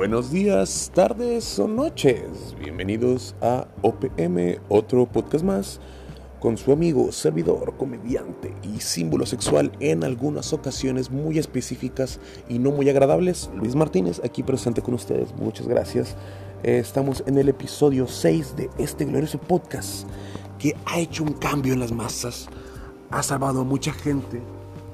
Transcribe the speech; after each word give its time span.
Buenos 0.00 0.30
días, 0.30 0.90
tardes 0.94 1.58
o 1.58 1.68
noches. 1.68 2.56
Bienvenidos 2.58 3.34
a 3.42 3.68
OPM, 3.82 4.58
otro 4.70 5.04
podcast 5.04 5.44
más, 5.44 5.78
con 6.40 6.56
su 6.56 6.72
amigo, 6.72 7.12
servidor, 7.12 7.76
comediante 7.76 8.54
y 8.62 8.80
símbolo 8.80 9.26
sexual 9.26 9.70
en 9.78 10.02
algunas 10.02 10.54
ocasiones 10.54 11.10
muy 11.10 11.38
específicas 11.38 12.18
y 12.48 12.58
no 12.58 12.70
muy 12.70 12.88
agradables, 12.88 13.50
Luis 13.54 13.74
Martínez, 13.74 14.22
aquí 14.24 14.42
presente 14.42 14.80
con 14.80 14.94
ustedes. 14.94 15.34
Muchas 15.34 15.68
gracias. 15.68 16.16
Eh, 16.62 16.78
estamos 16.78 17.22
en 17.26 17.36
el 17.36 17.50
episodio 17.50 18.06
6 18.06 18.56
de 18.56 18.70
este 18.78 19.04
glorioso 19.04 19.36
podcast 19.36 20.08
que 20.58 20.74
ha 20.86 20.98
hecho 20.98 21.24
un 21.24 21.34
cambio 21.34 21.74
en 21.74 21.80
las 21.80 21.92
masas, 21.92 22.48
ha 23.10 23.22
salvado 23.22 23.60
a 23.60 23.64
mucha 23.64 23.92
gente 23.92 24.40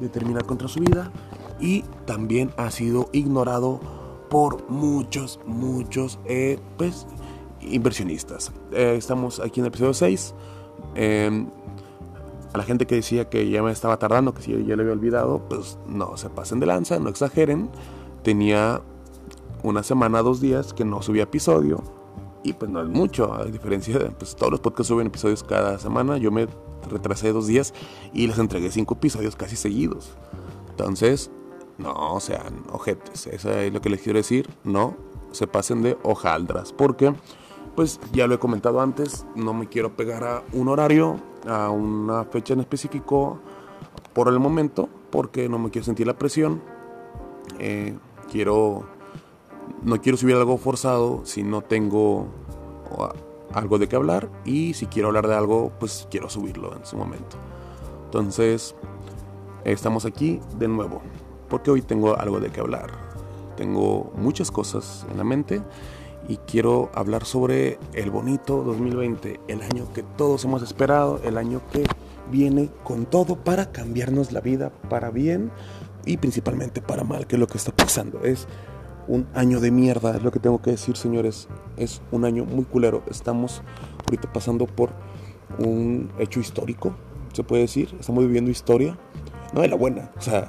de 0.00 0.08
terminar 0.08 0.46
contra 0.46 0.66
su 0.66 0.80
vida 0.80 1.12
y 1.60 1.82
también 2.06 2.50
ha 2.56 2.72
sido 2.72 3.08
ignorado 3.12 4.05
por 4.28 4.68
muchos, 4.68 5.40
muchos 5.46 6.18
eh, 6.26 6.58
pues, 6.76 7.06
inversionistas. 7.60 8.52
Eh, 8.72 8.94
estamos 8.96 9.40
aquí 9.40 9.60
en 9.60 9.66
el 9.66 9.68
episodio 9.68 9.94
6. 9.94 10.34
Em, 10.94 11.48
a 12.52 12.58
la 12.58 12.64
gente 12.64 12.86
que 12.86 12.94
decía 12.94 13.28
que 13.28 13.48
ya 13.50 13.62
me 13.62 13.70
estaba 13.70 13.98
tardando, 13.98 14.32
que 14.32 14.42
si 14.42 14.52
ya 14.64 14.76
lo 14.76 14.82
había 14.82 14.92
olvidado, 14.92 15.42
pues 15.48 15.78
no 15.88 16.16
se 16.16 16.30
pasen 16.30 16.60
de 16.60 16.66
lanza, 16.66 16.98
no 16.98 17.10
exageren. 17.10 17.68
Tenía 18.22 18.80
una 19.62 19.82
semana, 19.82 20.22
dos 20.22 20.40
días 20.40 20.72
que 20.72 20.84
no 20.84 21.02
subía 21.02 21.24
episodio. 21.24 21.82
Y 22.42 22.52
pues 22.52 22.70
no 22.70 22.80
es 22.80 22.88
mucho, 22.88 23.34
a 23.34 23.44
diferencia 23.44 23.98
de 23.98 24.10
pues, 24.10 24.36
todos 24.36 24.52
los 24.52 24.60
podcasts 24.60 24.88
suben 24.88 25.08
episodios 25.08 25.42
cada 25.42 25.78
semana. 25.78 26.16
Yo 26.16 26.30
me 26.30 26.46
retrasé 26.88 27.32
dos 27.32 27.46
días 27.48 27.74
y 28.12 28.26
les 28.26 28.38
entregué 28.38 28.70
cinco 28.70 28.94
episodios 28.94 29.34
casi 29.34 29.56
seguidos. 29.56 30.16
Entonces, 30.70 31.30
no 31.78 32.18
sean 32.20 32.64
ojetes, 32.72 33.26
eso 33.26 33.50
es 33.50 33.72
lo 33.72 33.80
que 33.80 33.90
les 33.90 34.00
quiero 34.00 34.18
decir, 34.18 34.48
no 34.64 34.96
se 35.32 35.46
pasen 35.46 35.82
de 35.82 35.96
hojaldras, 36.02 36.72
porque 36.72 37.14
pues 37.74 38.00
ya 38.12 38.26
lo 38.26 38.34
he 38.34 38.38
comentado 38.38 38.80
antes, 38.80 39.26
no 39.34 39.52
me 39.52 39.68
quiero 39.68 39.94
pegar 39.96 40.24
a 40.24 40.42
un 40.52 40.68
horario, 40.68 41.20
a 41.46 41.68
una 41.70 42.24
fecha 42.24 42.54
en 42.54 42.60
específico 42.60 43.38
por 44.14 44.28
el 44.28 44.38
momento, 44.38 44.88
porque 45.10 45.48
no 45.48 45.58
me 45.58 45.70
quiero 45.70 45.84
sentir 45.84 46.06
la 46.06 46.16
presión, 46.16 46.62
eh, 47.58 47.96
quiero, 48.30 48.86
no 49.82 50.00
quiero 50.00 50.16
subir 50.16 50.36
algo 50.36 50.56
forzado 50.56 51.20
si 51.24 51.42
no 51.42 51.60
tengo 51.60 52.28
algo 53.52 53.78
de 53.78 53.88
qué 53.88 53.96
hablar 53.96 54.30
y 54.44 54.74
si 54.74 54.86
quiero 54.86 55.08
hablar 55.08 55.28
de 55.28 55.34
algo, 55.34 55.72
pues 55.78 56.08
quiero 56.10 56.30
subirlo 56.30 56.74
en 56.74 56.86
su 56.86 56.96
momento. 56.96 57.36
Entonces, 58.06 58.74
estamos 59.64 60.06
aquí 60.06 60.40
de 60.58 60.68
nuevo 60.68 61.02
porque 61.48 61.70
hoy 61.70 61.82
tengo 61.82 62.18
algo 62.18 62.40
de 62.40 62.50
qué 62.50 62.60
hablar. 62.60 62.90
Tengo 63.56 64.12
muchas 64.16 64.50
cosas 64.50 65.06
en 65.10 65.18
la 65.18 65.24
mente 65.24 65.62
y 66.28 66.36
quiero 66.38 66.90
hablar 66.94 67.24
sobre 67.24 67.78
el 67.94 68.10
bonito 68.10 68.62
2020, 68.62 69.40
el 69.48 69.62
año 69.62 69.92
que 69.92 70.02
todos 70.02 70.44
hemos 70.44 70.62
esperado, 70.62 71.20
el 71.24 71.38
año 71.38 71.60
que 71.72 71.84
viene 72.30 72.70
con 72.84 73.06
todo 73.06 73.36
para 73.36 73.70
cambiarnos 73.70 74.32
la 74.32 74.40
vida 74.40 74.70
para 74.90 75.10
bien 75.10 75.50
y 76.04 76.16
principalmente 76.16 76.82
para 76.82 77.04
mal, 77.04 77.26
que 77.26 77.36
es 77.36 77.40
lo 77.40 77.46
que 77.46 77.58
está 77.58 77.72
pasando. 77.72 78.22
Es 78.22 78.46
un 79.08 79.26
año 79.34 79.60
de 79.60 79.70
mierda, 79.70 80.16
es 80.16 80.22
lo 80.22 80.32
que 80.32 80.40
tengo 80.40 80.60
que 80.60 80.72
decir, 80.72 80.96
señores. 80.96 81.48
Es 81.76 82.02
un 82.10 82.24
año 82.24 82.44
muy 82.44 82.64
culero. 82.64 83.02
Estamos 83.08 83.62
ahorita 84.04 84.32
pasando 84.32 84.66
por 84.66 84.90
un 85.58 86.10
hecho 86.18 86.40
histórico, 86.40 86.94
se 87.32 87.44
puede 87.44 87.62
decir. 87.62 87.94
Estamos 88.00 88.24
viviendo 88.24 88.50
historia, 88.50 88.98
no 89.52 89.60
de 89.60 89.68
la 89.68 89.76
buena, 89.76 90.10
o 90.16 90.20
sea, 90.20 90.48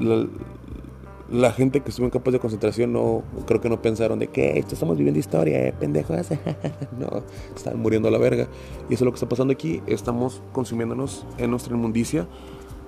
la, 0.00 1.52
gente 1.52 1.80
que 1.80 1.90
estuvo 1.90 2.06
en 2.06 2.10
campos 2.10 2.32
de 2.32 2.38
concentración 2.38 2.92
no 2.92 3.22
creo 3.46 3.60
que 3.60 3.68
no 3.68 3.82
pensaron 3.82 4.18
de 4.18 4.28
que 4.28 4.58
esto 4.58 4.74
estamos 4.74 4.96
viviendo 4.96 5.18
historia, 5.18 5.66
eh, 5.66 5.74
pendejos. 5.78 6.28
no, 6.98 7.22
están 7.54 7.78
muriendo 7.80 8.08
a 8.08 8.10
la 8.10 8.18
verga. 8.18 8.48
Y 8.88 8.94
eso 8.94 9.04
es 9.04 9.06
lo 9.06 9.12
que 9.12 9.16
está 9.16 9.28
pasando 9.28 9.52
aquí. 9.52 9.82
Estamos 9.86 10.42
consumiéndonos 10.52 11.26
en 11.36 11.50
nuestra 11.50 11.74
inmundicia, 11.74 12.26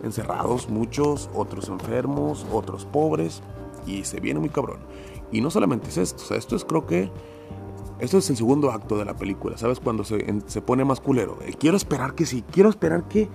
encerrados 0.03 0.69
muchos, 0.69 1.31
otros 1.35 1.69
enfermos, 1.69 2.47
otros 2.53 2.87
pobres. 2.87 3.43
Y 3.87 4.05
se 4.05 4.21
viene 4.21 4.41
muy 4.41 4.51
cabrón. 4.51 4.79
Y 5.33 5.41
no 5.41 5.51
solamente 5.51 5.89
es 5.89 5.99
esto, 5.99 6.23
o 6.23 6.27
sea, 6.27 6.37
esto 6.37 6.57
es 6.57 6.65
creo 6.65 6.87
que 6.87 7.11
esto 8.01 8.19
es 8.19 8.31
el 8.31 8.37
segundo 8.37 8.71
acto 8.71 8.97
de 8.99 9.05
la 9.05 9.15
película, 9.15 9.59
¿sabes? 9.59 9.79
Cuando 9.79 10.05
se, 10.05 10.25
se 10.47 10.63
pone 10.63 10.85
más 10.85 11.01
culero. 11.01 11.39
Eh, 11.43 11.55
quiero 11.59 11.77
esperar 11.77 12.15
que 12.15 12.27
sí, 12.27 12.43
quiero 12.51 12.71
esperar 12.71 13.07
que 13.09 13.29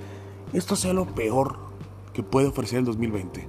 esto 0.54 0.76
sea 0.76 0.94
lo 0.94 1.06
peor 1.06 1.65
que 2.16 2.24
puede 2.24 2.48
ofrecer 2.48 2.80
el 2.80 2.86
2020. 2.86 3.48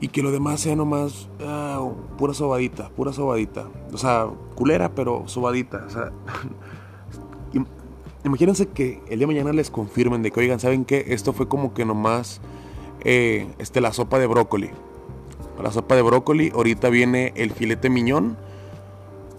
Y 0.00 0.08
que 0.08 0.22
lo 0.22 0.30
demás 0.30 0.60
sea 0.60 0.76
nomás 0.76 1.28
ah, 1.40 1.86
pura 2.16 2.32
sobadita, 2.32 2.88
pura 2.90 3.12
sobadita. 3.12 3.68
O 3.92 3.98
sea, 3.98 4.28
culera, 4.54 4.94
pero 4.94 5.24
sobadita. 5.26 5.86
Imagínense 8.24 8.68
que 8.68 9.02
el 9.08 9.18
día 9.18 9.26
de 9.26 9.34
mañana 9.34 9.52
les 9.52 9.70
confirmen 9.70 10.22
de 10.22 10.30
que, 10.30 10.40
oigan, 10.40 10.60
¿saben 10.60 10.84
qué? 10.84 11.04
Esto 11.08 11.32
fue 11.32 11.48
como 11.48 11.74
que 11.74 11.84
nomás 11.84 12.40
eh, 13.02 13.46
este, 13.58 13.80
la 13.80 13.92
sopa 13.92 14.18
de 14.18 14.26
brócoli. 14.26 14.70
La 15.62 15.70
sopa 15.70 15.94
de 15.94 16.02
brócoli, 16.02 16.50
ahorita 16.54 16.88
viene 16.88 17.32
el 17.36 17.52
filete 17.52 17.90
miñón 17.90 18.36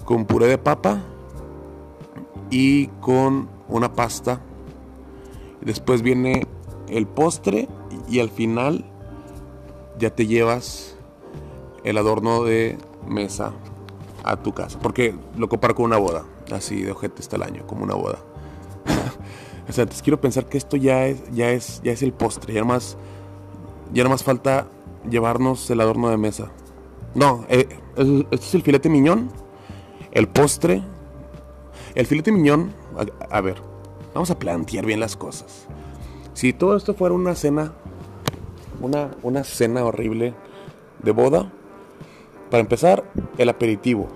con 0.05 0.25
puré 0.25 0.47
de 0.47 0.57
papa 0.57 1.01
y 2.51 2.87
con 3.01 3.49
una 3.67 3.93
pasta. 3.93 4.41
Después 5.61 6.03
viene 6.03 6.45
el 6.87 7.07
postre 7.07 7.67
y 8.07 8.19
al 8.19 8.29
final 8.29 8.85
ya 9.97 10.09
te 10.09 10.27
llevas 10.27 10.95
el 11.83 11.97
adorno 11.97 12.43
de 12.43 12.77
mesa 13.07 13.53
a 14.23 14.37
tu 14.37 14.53
casa. 14.53 14.79
Porque 14.79 15.15
lo 15.37 15.47
comparo 15.47 15.75
con 15.75 15.85
una 15.85 15.97
boda. 15.97 16.25
Así 16.51 16.81
de 16.81 16.91
ojete 16.91 17.21
está 17.21 17.35
el 17.37 17.43
año, 17.43 17.65
como 17.67 17.83
una 17.83 17.95
boda. 17.95 18.19
o 19.69 19.71
sea, 19.71 19.85
te 19.85 19.95
quiero 20.01 20.19
pensar 20.19 20.45
que 20.47 20.57
esto 20.57 20.77
ya 20.77 21.05
es, 21.07 21.23
ya 21.31 21.51
es, 21.51 21.81
ya 21.83 21.91
es 21.91 22.01
el 22.01 22.11
postre. 22.13 22.53
Ya 22.53 22.63
más, 22.63 22.97
ya 23.93 24.07
más 24.09 24.23
falta 24.23 24.67
llevarnos 25.09 25.69
el 25.69 25.81
adorno 25.81 26.09
de 26.09 26.17
mesa. 26.17 26.51
No, 27.13 27.45
eh, 27.49 27.67
este 28.31 28.35
es 28.35 28.55
el 28.55 28.63
filete 28.63 28.89
miñón. 28.89 29.29
El 30.11 30.27
postre. 30.27 30.81
El 31.93 32.05
filete 32.05 32.31
miñón. 32.31 32.73
a 33.29 33.41
ver, 33.41 33.61
vamos 34.13 34.31
a 34.31 34.39
plantear 34.39 34.85
bien 34.85 34.99
las 34.99 35.15
cosas. 35.15 35.67
Si 36.35 36.51
todo 36.51 36.75
esto 36.75 36.93
fuera 36.93 37.15
una 37.15 37.33
cena, 37.33 37.71
una, 38.81 39.11
una 39.23 39.45
cena 39.45 39.85
horrible 39.85 40.33
de 41.01 41.11
boda, 41.11 41.49
para 42.51 42.59
empezar, 42.59 43.09
el 43.37 43.47
aperitivo, 43.47 44.09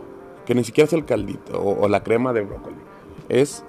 que 0.45 0.53
ni 0.53 0.65
siquiera 0.65 0.85
es 0.85 0.93
el 0.93 1.05
caldito 1.05 1.63
o, 1.63 1.87
la 1.87 2.03
crema 2.03 2.33
de 2.33 2.41
brócoli, 2.41 2.75
es 3.29 3.63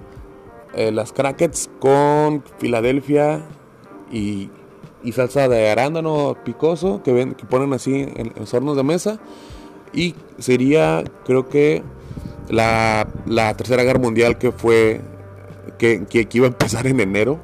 eh, 0.73 0.91
las 0.91 1.13
crackets 1.13 1.69
con 1.79 2.43
Filadelfia 2.57 3.45
y, 4.11 4.49
salsa 5.13 5.47
de 5.47 5.69
arándano 5.69 6.35
picoso 6.43 7.01
que, 7.03 7.33
ponen 7.49 7.71
así 7.71 8.01
en, 8.01 8.33
los 8.37 8.53
hornos 8.53 8.75
de 8.75 8.83
mesa. 8.83 9.19
Y 9.93 10.13
sería, 10.39 11.05
creo 11.23 11.47
que, 11.47 11.83
la, 12.49 13.07
tercera 13.55 13.83
guerra 13.83 13.99
mundial 13.99 14.37
que 14.37 14.51
fue, 14.51 14.99
que, 15.77 16.05
que 16.05 16.27
iba 16.33 16.47
a 16.47 16.49
empezar 16.49 16.85
en 16.85 16.99
enero 16.99 17.39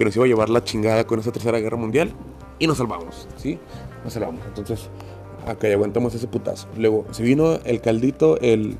que 0.00 0.06
nos 0.06 0.16
iba 0.16 0.24
a 0.24 0.28
llevar 0.28 0.48
la 0.48 0.64
chingada 0.64 1.04
con 1.04 1.20
esa 1.20 1.30
tercera 1.30 1.58
guerra 1.58 1.76
mundial 1.76 2.10
y 2.58 2.66
nos 2.66 2.78
salvamos, 2.78 3.28
¿sí? 3.36 3.58
Nos 4.02 4.14
salvamos. 4.14 4.40
Entonces, 4.46 4.88
acá 5.46 5.68
ya 5.68 5.74
aguantamos 5.74 6.14
ese 6.14 6.26
putazo. 6.26 6.68
Luego, 6.78 7.04
se 7.10 7.22
vino 7.22 7.58
el 7.66 7.82
caldito, 7.82 8.40
el, 8.40 8.78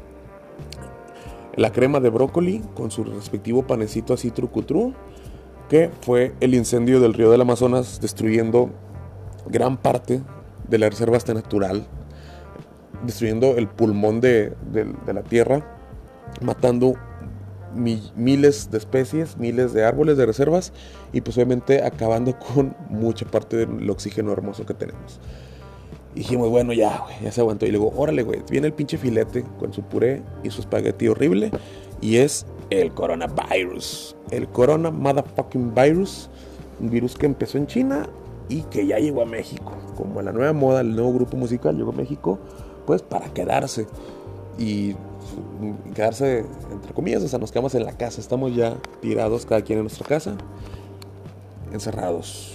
la 1.56 1.72
crema 1.72 2.00
de 2.00 2.08
brócoli 2.08 2.62
con 2.74 2.90
su 2.90 3.04
respectivo 3.04 3.66
panecito 3.66 4.14
así 4.14 4.30
trucutru, 4.30 4.94
que 5.68 5.90
fue 6.00 6.34
el 6.40 6.54
incendio 6.54 7.00
del 7.00 7.12
río 7.12 7.30
del 7.30 7.42
Amazonas 7.42 8.00
destruyendo 8.00 8.70
gran 9.44 9.76
parte 9.76 10.22
de 10.70 10.78
la 10.78 10.88
reserva 10.88 11.18
hasta 11.18 11.34
natural, 11.34 11.86
destruyendo 13.04 13.58
el 13.58 13.68
pulmón 13.68 14.22
de, 14.22 14.54
de 14.72 15.12
la 15.12 15.22
tierra, 15.22 15.76
matando 16.40 16.94
miles 17.74 18.70
de 18.70 18.78
especies, 18.78 19.36
miles 19.36 19.72
de 19.72 19.84
árboles 19.84 20.16
de 20.16 20.26
reservas 20.26 20.72
y 21.12 21.20
pues 21.20 21.36
obviamente 21.36 21.82
acabando 21.82 22.38
con 22.54 22.74
mucha 22.88 23.26
parte 23.26 23.56
del 23.66 23.88
oxígeno 23.90 24.32
hermoso 24.32 24.66
que 24.66 24.74
tenemos. 24.74 25.20
Y 26.14 26.20
dijimos, 26.20 26.50
bueno, 26.50 26.72
ya, 26.72 27.04
ya 27.22 27.30
se 27.30 27.40
aguantó. 27.40 27.66
Y 27.66 27.70
luego, 27.70 27.92
órale, 27.96 28.22
güey, 28.22 28.42
viene 28.50 28.66
el 28.66 28.72
pinche 28.72 28.98
filete 28.98 29.44
con 29.58 29.72
su 29.72 29.82
puré 29.82 30.22
y 30.42 30.50
su 30.50 30.60
espagueti 30.60 31.06
horrible. 31.06 31.52
Y 32.00 32.16
es 32.16 32.46
el 32.70 32.92
coronavirus. 32.92 34.16
El 34.30 34.48
corona 34.48 34.90
motherfucking 34.90 35.72
virus. 35.72 36.28
Un 36.80 36.90
virus 36.90 37.14
que 37.14 37.26
empezó 37.26 37.58
en 37.58 37.68
China 37.68 38.08
y 38.48 38.62
que 38.62 38.86
ya 38.86 38.98
llegó 38.98 39.22
a 39.22 39.26
México. 39.26 39.72
Como 39.96 40.20
la 40.20 40.32
nueva 40.32 40.52
moda, 40.52 40.80
el 40.80 40.94
nuevo 40.94 41.12
grupo 41.14 41.36
musical 41.36 41.76
llegó 41.76 41.92
a 41.92 41.94
México, 41.94 42.38
pues 42.86 43.02
para 43.02 43.32
quedarse. 43.32 43.86
Y 44.58 44.96
quedarse, 45.94 46.44
entre 46.70 46.92
comillas, 46.92 47.22
o 47.22 47.28
sea, 47.28 47.38
nos 47.38 47.52
quedamos 47.52 47.74
en 47.74 47.84
la 47.84 47.92
casa, 47.92 48.20
estamos 48.20 48.54
ya 48.54 48.76
tirados 49.00 49.46
cada 49.46 49.62
quien 49.62 49.78
en 49.78 49.84
nuestra 49.84 50.06
casa, 50.06 50.36
encerrados. 51.72 52.54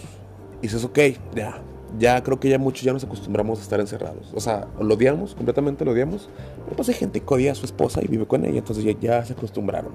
Y 0.60 0.64
dices, 0.64 0.84
ok, 0.84 1.00
ya, 1.36 1.62
ya 2.00 2.22
creo 2.24 2.40
que 2.40 2.50
ya 2.50 2.58
muchos 2.58 2.84
ya 2.84 2.94
nos 2.94 3.04
acostumbramos 3.04 3.60
a 3.60 3.62
estar 3.62 3.80
encerrados. 3.80 4.32
O 4.34 4.40
sea, 4.40 4.68
lo 4.80 4.96
odiamos, 4.96 5.36
completamente 5.36 5.86
lo 5.86 5.92
odiamos. 5.92 6.30
Pero 6.64 6.76
pues 6.76 6.90
hay 6.90 6.96
gente 6.96 7.20
que 7.22 7.34
odia 7.34 7.52
a 7.52 7.56
su 7.56 7.66
esposa 7.66 8.02
y 8.04 8.08
vive 8.08 8.26
con 8.26 8.46
ella, 8.46 8.60
entonces 8.60 8.84
ya, 9.00 9.26
se 9.26 9.34
acostumbraron. 9.34 9.92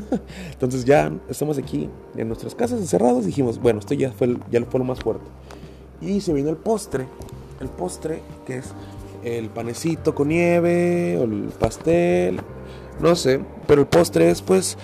entonces 0.52 0.84
ya 0.84 1.12
estamos 1.28 1.58
aquí 1.58 1.88
en 2.16 2.28
nuestras 2.28 2.54
casas 2.54 2.80
encerrados. 2.80 3.26
Dijimos, 3.26 3.58
bueno, 3.58 3.80
esto 3.80 3.94
ya 3.94 4.12
fue, 4.12 4.36
ya 4.50 4.64
fue 4.64 4.80
lo 4.80 4.84
más 4.84 5.00
fuerte. 5.00 5.26
Y 6.00 6.20
se 6.20 6.32
vino 6.32 6.50
el 6.50 6.56
postre. 6.56 7.06
El 7.60 7.68
postre 7.68 8.20
que 8.46 8.58
es 8.58 8.72
el 9.24 9.48
panecito 9.50 10.14
con 10.14 10.28
nieve 10.28 11.18
o 11.18 11.24
el 11.24 11.52
pastel. 11.58 12.40
No 13.00 13.16
sé, 13.16 13.40
pero 13.66 13.80
el 13.80 13.86
postre 13.88 14.30
es 14.30 14.42
pues 14.42 14.78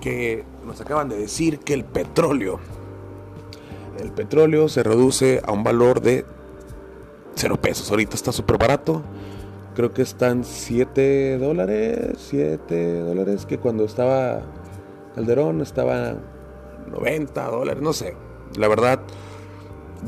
que 0.00 0.44
nos 0.64 0.80
acaban 0.80 1.08
de 1.08 1.16
decir 1.16 1.58
que 1.58 1.74
el 1.74 1.84
petróleo 1.84 2.60
el 4.00 4.10
petróleo 4.10 4.68
se 4.68 4.82
reduce 4.82 5.40
a 5.44 5.52
un 5.52 5.62
valor 5.62 6.00
de 6.00 6.24
0 7.36 7.60
pesos. 7.60 7.90
Ahorita 7.90 8.16
está 8.16 8.32
súper 8.32 8.58
barato. 8.58 9.02
Creo 9.74 9.92
que 9.92 10.02
están 10.02 10.44
7 10.44 11.38
dólares. 11.38 12.16
7 12.28 13.00
dólares. 13.00 13.46
Que 13.46 13.58
cuando 13.58 13.84
estaba 13.84 14.42
Calderón 15.14 15.60
estaba 15.60 16.16
90 16.90 17.46
dólares. 17.48 17.82
No 17.82 17.92
sé. 17.92 18.16
La 18.56 18.68
verdad, 18.68 19.00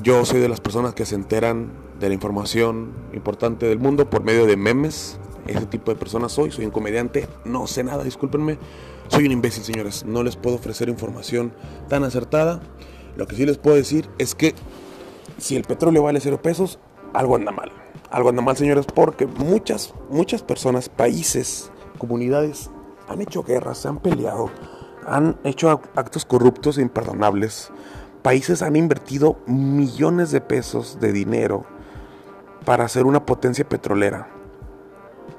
yo 0.02 0.24
soy 0.24 0.40
de 0.40 0.48
las 0.48 0.60
personas 0.60 0.94
que 0.94 1.06
se 1.06 1.14
enteran 1.14 1.70
de 2.00 2.08
la 2.08 2.14
información 2.14 2.92
importante 3.12 3.66
del 3.66 3.78
mundo 3.78 4.08
por 4.10 4.22
medio 4.22 4.46
de 4.46 4.56
memes. 4.56 5.18
Ese 5.46 5.66
tipo 5.66 5.92
de 5.92 5.96
personas 5.96 6.32
soy. 6.32 6.50
Soy 6.50 6.64
un 6.64 6.70
comediante. 6.70 7.28
No 7.44 7.66
sé 7.66 7.84
nada, 7.84 8.04
discúlpenme. 8.04 8.58
Soy 9.08 9.26
un 9.26 9.32
imbécil, 9.32 9.64
señores. 9.64 10.04
No 10.04 10.22
les 10.22 10.36
puedo 10.36 10.56
ofrecer 10.56 10.88
información 10.88 11.52
tan 11.88 12.04
acertada. 12.04 12.60
Lo 13.16 13.26
que 13.26 13.36
sí 13.36 13.46
les 13.46 13.58
puedo 13.58 13.76
decir 13.76 14.08
es 14.18 14.34
que 14.34 14.54
si 15.38 15.56
el 15.56 15.62
petróleo 15.62 16.02
vale 16.02 16.20
cero 16.20 16.42
pesos, 16.42 16.78
algo 17.12 17.36
anda 17.36 17.52
mal. 17.52 17.70
Algo 18.10 18.28
anda 18.28 18.42
mal, 18.42 18.56
señores, 18.56 18.86
porque 18.86 19.26
muchas, 19.26 19.94
muchas 20.10 20.42
personas, 20.42 20.88
países, 20.88 21.70
comunidades 21.98 22.70
han 23.08 23.20
hecho 23.20 23.42
guerras, 23.42 23.78
se 23.78 23.88
han 23.88 23.98
peleado, 23.98 24.50
han 25.06 25.38
hecho 25.44 25.70
actos 25.94 26.24
corruptos 26.24 26.78
e 26.78 26.82
imperdonables. 26.82 27.70
Países 28.22 28.62
han 28.62 28.76
invertido 28.76 29.38
millones 29.46 30.30
de 30.30 30.40
pesos 30.40 30.98
de 31.00 31.12
dinero 31.12 31.64
para 32.64 32.84
hacer 32.84 33.06
una 33.06 33.24
potencia 33.24 33.68
petrolera. 33.68 34.28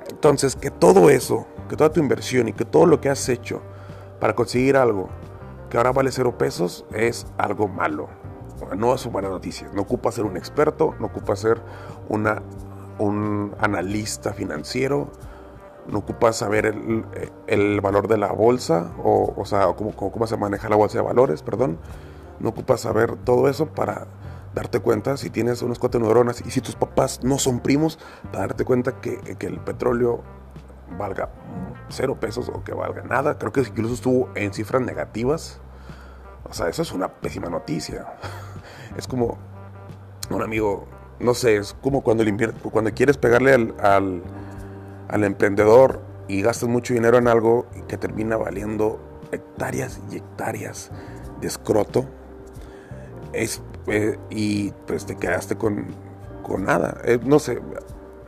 Entonces, 0.09 0.55
que 0.55 0.71
todo 0.71 1.09
eso, 1.09 1.47
que 1.69 1.75
toda 1.75 1.91
tu 1.91 1.99
inversión 1.99 2.47
y 2.47 2.53
que 2.53 2.65
todo 2.65 2.85
lo 2.85 3.01
que 3.01 3.09
has 3.09 3.27
hecho 3.29 3.61
para 4.19 4.35
conseguir 4.35 4.77
algo 4.77 5.09
que 5.69 5.77
ahora 5.77 5.91
vale 5.91 6.11
cero 6.11 6.37
pesos 6.37 6.85
es 6.93 7.27
algo 7.37 7.67
malo. 7.67 8.07
No 8.75 8.93
es 8.93 9.05
una 9.05 9.13
buena 9.13 9.29
noticia. 9.29 9.69
No 9.73 9.83
ocupa 9.83 10.11
ser 10.11 10.25
un 10.25 10.37
experto, 10.37 10.95
no 10.99 11.07
ocupa 11.07 11.35
ser 11.35 11.61
una, 12.09 12.41
un 12.97 13.53
analista 13.59 14.33
financiero, 14.33 15.09
no 15.87 15.99
ocupa 15.99 16.33
saber 16.33 16.73
el, 17.47 17.81
valor 17.81 18.07
de 18.07 18.17
la 18.17 18.31
bolsa, 18.31 18.91
o, 19.03 19.33
o 19.35 19.45
sea, 19.45 19.67
cómo, 19.73 19.95
cómo, 19.95 20.27
se 20.27 20.37
maneja 20.37 20.69
la 20.69 20.75
bolsa 20.75 20.97
de 20.97 21.03
valores, 21.03 21.43
perdón. 21.43 21.77
No 22.39 22.49
ocupa 22.49 22.77
saber 22.77 23.15
todo 23.17 23.47
eso 23.47 23.67
para 23.67 24.07
darte 24.57 24.79
cuenta 24.79 25.17
si 25.17 25.29
tienes 25.29 25.61
unos 25.61 25.79
cuatro 25.79 25.99
neuronas 25.99 26.41
y 26.45 26.51
si 26.51 26.61
tus 26.61 26.75
papás 26.75 27.23
no 27.23 27.37
son 27.37 27.59
primos, 27.59 27.99
para 28.31 28.47
darte 28.47 28.65
cuenta 28.65 28.99
que, 29.01 29.19
que 29.37 29.47
el 29.47 29.59
petróleo 29.59 30.23
valga 30.97 31.29
cero 31.89 32.17
pesos 32.19 32.49
o 32.49 32.63
que 32.63 32.73
valga 32.73 33.03
nada. 33.03 33.37
Creo 33.37 33.51
que 33.51 33.61
incluso 33.61 33.93
estuvo 33.93 34.29
en 34.35 34.53
cifras 34.53 34.81
negativas. 34.81 35.59
O 36.49 36.53
sea, 36.53 36.69
eso 36.69 36.81
es 36.81 36.91
una 36.91 37.09
pésima 37.09 37.49
noticia. 37.49 38.07
Es 38.97 39.05
como 39.05 39.37
un 40.31 40.41
amigo, 40.41 40.87
no 41.19 41.35
sé, 41.35 41.57
es 41.57 41.75
como 41.83 42.01
cuando, 42.01 42.23
cuando 42.71 42.91
quieres 42.95 43.15
pegarle 43.15 43.53
al, 43.53 43.75
al, 45.07 45.23
emprendedor 45.23 46.01
y 46.27 46.41
gastas 46.41 46.67
mucho 46.67 46.95
dinero 46.95 47.19
en 47.19 47.27
algo 47.27 47.67
que 47.87 47.97
termina 47.97 48.37
valiendo 48.37 48.99
hectáreas 49.31 49.99
y 50.09 50.17
hectáreas 50.17 50.89
de 51.41 51.47
escroto. 51.47 52.05
Es, 53.33 53.61
eh, 53.87 54.17
y 54.29 54.71
pues 54.85 55.05
te 55.05 55.15
quedaste 55.15 55.55
con, 55.55 55.87
con 56.43 56.65
nada. 56.65 56.97
Eh, 57.05 57.19
no 57.23 57.39
sé, 57.39 57.59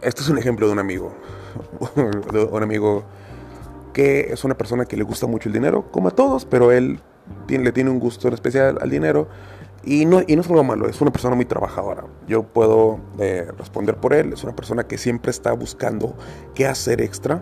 este 0.02 0.22
es 0.22 0.30
un 0.30 0.38
ejemplo 0.38 0.68
de 0.68 0.74
un 0.74 0.80
amigo. 0.80 1.14
un 2.52 2.64
amigo 2.64 3.04
que 3.94 4.32
es 4.32 4.44
una 4.44 4.56
persona 4.56 4.86
que 4.86 4.96
le 4.96 5.04
gusta 5.04 5.28
mucho 5.28 5.50
el 5.50 5.54
dinero, 5.54 5.92
como 5.92 6.08
a 6.08 6.12
todos, 6.12 6.46
pero 6.46 6.72
él 6.72 7.02
le 7.48 7.72
tiene 7.72 7.90
un 7.90 8.00
gusto 8.00 8.28
en 8.28 8.34
especial 8.34 8.78
al 8.82 8.90
dinero. 8.90 9.28
Y 9.84 10.06
no, 10.06 10.22
y 10.26 10.36
no 10.36 10.42
es 10.42 10.50
algo 10.50 10.64
malo, 10.64 10.90
es 10.90 11.00
una 11.00 11.12
persona 11.12 11.36
muy 11.36 11.46
trabajadora. 11.46 12.04
Yo 12.28 12.44
puedo 12.44 13.00
eh, 13.18 13.50
responder 13.58 13.96
por 13.96 14.14
él. 14.14 14.34
Es 14.34 14.44
una 14.44 14.56
persona 14.56 14.86
que 14.86 14.98
siempre 14.98 15.32
está 15.32 15.54
buscando 15.54 16.16
qué 16.54 16.68
hacer 16.68 17.02
extra 17.02 17.42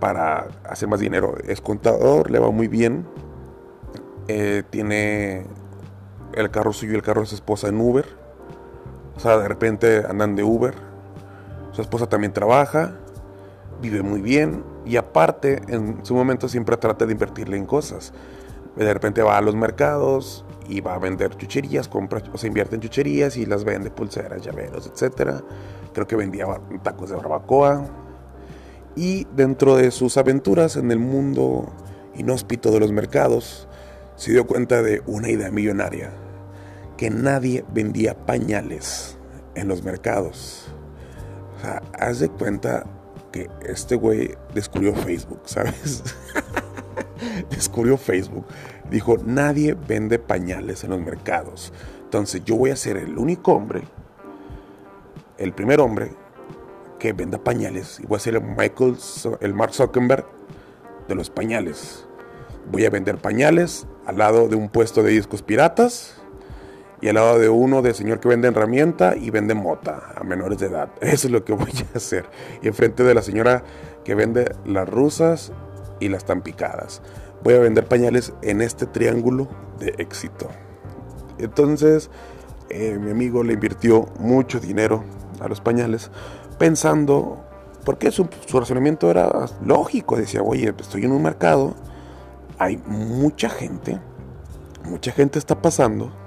para 0.00 0.48
hacer 0.64 0.88
más 0.88 1.00
dinero. 1.00 1.36
Es 1.46 1.60
contador, 1.60 2.30
le 2.30 2.38
va 2.38 2.50
muy 2.50 2.68
bien. 2.68 3.06
Tiene 4.70 5.44
el 6.36 6.50
carro 6.50 6.72
suyo 6.72 6.92
y 6.92 6.96
el 6.96 7.02
carro 7.02 7.22
de 7.22 7.26
su 7.26 7.34
esposa 7.34 7.68
en 7.68 7.80
Uber. 7.80 8.06
O 9.16 9.20
sea, 9.20 9.38
de 9.38 9.48
repente 9.48 10.04
andan 10.08 10.36
de 10.36 10.42
Uber. 10.42 10.74
Su 11.72 11.82
esposa 11.82 12.08
también 12.08 12.32
trabaja 12.32 12.98
vive 13.80 14.02
muy 14.02 14.20
bien 14.20 14.64
y 14.84 14.96
aparte 14.96 15.62
en 15.68 16.04
su 16.04 16.14
momento 16.14 16.48
siempre 16.48 16.76
trata 16.76 17.06
de 17.06 17.12
invertirle 17.12 17.56
en 17.56 17.66
cosas. 17.66 18.12
De 18.76 18.92
repente 18.92 19.22
va 19.22 19.38
a 19.38 19.40
los 19.40 19.54
mercados 19.54 20.44
y 20.68 20.80
va 20.80 20.94
a 20.94 20.98
vender 20.98 21.36
chucherías, 21.36 21.88
compra, 21.88 22.22
o 22.32 22.38
sea, 22.38 22.48
invierte 22.48 22.74
en 22.74 22.80
chucherías 22.80 23.36
y 23.36 23.46
las 23.46 23.64
vende, 23.64 23.90
pulseras, 23.90 24.42
llaveros, 24.42 24.86
etc. 24.86 25.42
Creo 25.92 26.06
que 26.06 26.16
vendía 26.16 26.46
tacos 26.82 27.10
de 27.10 27.16
barbacoa. 27.16 27.86
Y 28.96 29.26
dentro 29.36 29.76
de 29.76 29.90
sus 29.90 30.16
aventuras 30.16 30.76
en 30.76 30.90
el 30.90 30.98
mundo 30.98 31.66
inhóspito 32.16 32.70
de 32.70 32.80
los 32.80 32.92
mercados, 32.92 33.68
se 34.16 34.32
dio 34.32 34.46
cuenta 34.46 34.82
de 34.82 35.02
una 35.06 35.28
idea 35.28 35.50
millonaria, 35.50 36.12
que 37.04 37.10
nadie 37.10 37.66
vendía 37.70 38.14
pañales 38.14 39.18
en 39.54 39.68
los 39.68 39.82
mercados. 39.82 40.68
Haz 41.98 42.20
de 42.20 42.30
cuenta 42.30 42.86
que 43.30 43.50
este 43.60 43.94
güey 43.94 44.34
descubrió 44.54 44.94
Facebook, 44.94 45.42
¿sabes? 45.44 46.02
descubrió 47.50 47.98
Facebook. 47.98 48.46
Dijo, 48.90 49.18
nadie 49.18 49.74
vende 49.74 50.18
pañales 50.18 50.82
en 50.82 50.92
los 50.92 51.00
mercados. 51.00 51.74
Entonces 52.04 52.42
yo 52.42 52.56
voy 52.56 52.70
a 52.70 52.76
ser 52.76 52.96
el 52.96 53.18
único 53.18 53.52
hombre, 53.52 53.82
el 55.36 55.52
primer 55.52 55.80
hombre 55.80 56.10
que 56.98 57.12
venda 57.12 57.36
pañales. 57.36 58.00
Y 58.00 58.06
voy 58.06 58.16
a 58.16 58.20
ser 58.20 58.36
el 58.36 58.44
Michael, 58.44 58.96
el 59.40 59.52
Mark 59.52 59.74
Zuckerberg 59.74 60.24
de 61.06 61.14
los 61.14 61.28
pañales. 61.28 62.06
Voy 62.72 62.86
a 62.86 62.88
vender 62.88 63.18
pañales 63.18 63.86
al 64.06 64.16
lado 64.16 64.48
de 64.48 64.56
un 64.56 64.70
puesto 64.70 65.02
de 65.02 65.10
discos 65.10 65.42
piratas 65.42 66.23
y 67.04 67.08
al 67.08 67.16
lado 67.16 67.38
de 67.38 67.50
uno 67.50 67.82
de 67.82 67.92
señor 67.92 68.18
que 68.18 68.28
vende 68.28 68.48
herramienta 68.48 69.14
y 69.14 69.28
vende 69.28 69.52
mota 69.52 70.14
a 70.16 70.24
menores 70.24 70.56
de 70.56 70.68
edad. 70.68 70.88
Eso 71.02 71.26
es 71.26 71.32
lo 71.32 71.44
que 71.44 71.52
voy 71.52 71.70
a 71.92 71.98
hacer. 71.98 72.24
Y 72.62 72.66
enfrente 72.66 73.04
de 73.04 73.12
la 73.12 73.20
señora 73.20 73.62
que 74.06 74.14
vende 74.14 74.56
las 74.64 74.88
rusas 74.88 75.52
y 76.00 76.08
las 76.08 76.24
tan 76.24 76.40
picadas. 76.40 77.02
Voy 77.42 77.52
a 77.52 77.58
vender 77.58 77.84
pañales 77.84 78.32
en 78.40 78.62
este 78.62 78.86
triángulo 78.86 79.48
de 79.78 79.94
éxito. 79.98 80.48
Entonces, 81.36 82.08
eh, 82.70 82.96
mi 82.98 83.10
amigo 83.10 83.44
le 83.44 83.52
invirtió 83.52 84.06
mucho 84.18 84.58
dinero 84.58 85.04
a 85.40 85.48
los 85.48 85.60
pañales 85.60 86.10
pensando, 86.58 87.44
porque 87.84 88.12
su, 88.12 88.30
su 88.46 88.58
razonamiento 88.58 89.10
era 89.10 89.30
lógico. 89.62 90.16
Decía, 90.16 90.42
oye, 90.42 90.72
estoy 90.78 91.04
en 91.04 91.12
un 91.12 91.22
mercado, 91.22 91.74
hay 92.58 92.78
mucha 92.86 93.50
gente, 93.50 94.00
mucha 94.86 95.12
gente 95.12 95.38
está 95.38 95.60
pasando 95.60 96.23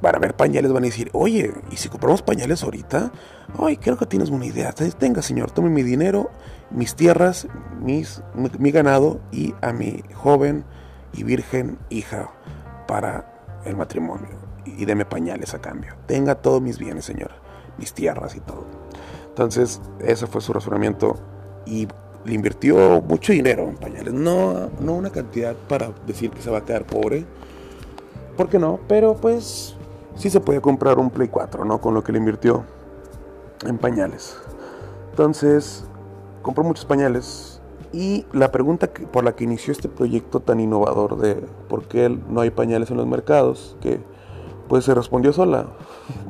para 0.00 0.18
ver 0.18 0.34
pañales 0.34 0.72
van 0.72 0.84
a 0.84 0.86
decir, 0.86 1.10
oye, 1.12 1.52
¿y 1.70 1.76
si 1.76 1.88
compramos 1.88 2.22
pañales 2.22 2.62
ahorita? 2.62 3.12
Ay, 3.58 3.76
creo 3.76 3.96
que 3.96 4.06
tienes 4.06 4.30
una 4.30 4.46
idea. 4.46 4.72
Tenga, 4.72 5.22
señor, 5.22 5.50
tome 5.50 5.70
mi 5.70 5.82
dinero, 5.82 6.30
mis 6.70 6.94
tierras, 6.94 7.48
mis, 7.80 8.22
mi, 8.34 8.70
ganado 8.70 9.20
y 9.32 9.54
a 9.60 9.72
mi 9.72 10.02
joven 10.14 10.64
y 11.12 11.24
virgen 11.24 11.78
hija 11.90 12.30
para 12.86 13.60
el 13.64 13.76
matrimonio. 13.76 14.38
Y 14.64 14.84
deme 14.84 15.04
pañales 15.04 15.54
a 15.54 15.60
cambio. 15.60 15.94
Tenga 16.06 16.36
todos 16.36 16.62
mis 16.62 16.78
bienes, 16.78 17.04
señor, 17.04 17.32
mis 17.78 17.92
tierras 17.92 18.36
y 18.36 18.40
todo. 18.40 18.66
Entonces, 19.28 19.80
ese 20.00 20.26
fue 20.26 20.40
su 20.40 20.52
razonamiento 20.52 21.16
y 21.66 21.88
le 22.24 22.34
invirtió 22.34 23.00
mucho 23.00 23.32
dinero 23.32 23.68
en 23.68 23.76
pañales. 23.76 24.12
No, 24.12 24.70
no 24.80 24.94
una 24.94 25.10
cantidad 25.10 25.56
para 25.68 25.90
decir 26.06 26.30
que 26.30 26.42
se 26.42 26.50
va 26.50 26.58
a 26.58 26.64
quedar 26.64 26.84
pobre. 26.84 27.24
¿Por 28.36 28.48
qué 28.48 28.58
no? 28.58 28.78
Pero 28.86 29.16
pues 29.16 29.77
sí 30.14 30.30
se 30.30 30.40
puede 30.40 30.60
comprar 30.60 30.98
un 30.98 31.10
Play 31.10 31.28
4, 31.28 31.64
¿no? 31.64 31.80
Con 31.80 31.94
lo 31.94 32.02
que 32.02 32.12
le 32.12 32.18
invirtió 32.18 32.64
en 33.66 33.78
pañales. 33.78 34.36
Entonces, 35.10 35.84
compró 36.42 36.64
muchos 36.64 36.84
pañales. 36.84 37.60
Y 37.92 38.26
la 38.32 38.52
pregunta 38.52 38.90
por 39.12 39.24
la 39.24 39.34
que 39.34 39.44
inició 39.44 39.72
este 39.72 39.88
proyecto 39.88 40.40
tan 40.40 40.60
innovador 40.60 41.16
de 41.18 41.36
por 41.68 41.84
qué 41.84 42.08
no 42.28 42.42
hay 42.42 42.50
pañales 42.50 42.90
en 42.90 42.98
los 42.98 43.06
mercados, 43.06 43.76
que 43.80 44.00
pues 44.68 44.84
se 44.84 44.94
respondió 44.94 45.32
sola. 45.32 45.66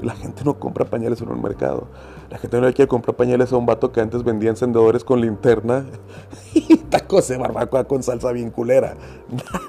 La 0.01 0.15
gente 0.15 0.43
no 0.45 0.59
compra 0.59 0.85
pañales 0.85 1.21
en 1.21 1.31
un 1.31 1.43
mercado. 1.43 1.89
La 2.31 2.39
gente 2.39 2.61
no 2.61 2.67
le 2.67 2.75
quiere 2.75 2.89
comprar 2.89 3.17
pañales 3.17 3.53
a 3.53 3.57
un 3.57 3.67
vato 3.67 3.91
que 3.91 4.01
antes 4.01 4.23
vendía 4.23 4.51
encendedores 4.51 5.05
con 5.05 5.21
linterna 5.21 5.87
y 6.55 6.77
tacos 6.77 7.29
de 7.29 7.37
barbacoa 7.37 7.85
con 7.85 8.03
salsa 8.03 8.33
bien 8.33 8.51
culera. 8.51 8.97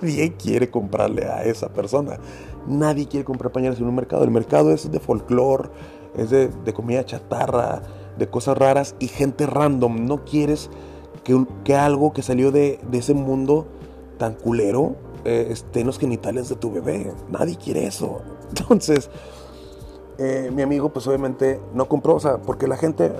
Nadie 0.02 0.34
quiere 0.34 0.70
comprarle 0.70 1.26
a 1.26 1.44
esa 1.44 1.70
persona. 1.70 2.18
Nadie 2.68 3.08
quiere 3.08 3.26
comprar 3.26 3.52
pañales 3.52 3.80
en 3.80 3.88
un 3.88 3.96
mercado. 3.96 4.24
El 4.24 4.32
mercado 4.32 4.72
es 4.72 4.92
de 4.92 5.00
folclore, 5.00 5.70
es 6.16 6.30
de, 6.30 6.50
comida 6.74 7.06
chatarra, 7.06 7.82
de 8.18 8.28
cosas 8.28 8.58
raras 8.58 8.96
y 9.00 9.08
gente 9.08 9.48
random. 9.48 10.06
No 10.06 10.26
quieres 10.26 10.70
que, 11.24 11.76
algo 11.76 12.14
que 12.14 12.22
salió 12.22 12.52
de, 12.52 12.80
de 12.90 12.98
ese 12.98 13.14
mundo 13.14 13.68
tan 14.18 14.34
culero 14.34 14.96
eh, 15.26 15.48
esté 15.50 15.82
en 15.82 15.88
los 15.88 16.00
genitales 16.00 16.50
de 16.50 16.56
tu 16.56 16.72
bebé. 16.72 17.14
Nadie 17.30 17.58
quiere 17.58 17.86
eso. 17.86 18.22
Entonces, 18.50 19.10
eh, 20.18 20.51
mi 20.53 20.62
amigo, 20.62 20.89
pues 20.89 21.08
obviamente 21.08 21.62
no 21.74 21.88
compró, 21.88 22.15
o 22.15 22.20
sea, 22.20 22.39
porque 22.39 22.68
la 22.68 22.77
gente, 22.77 23.12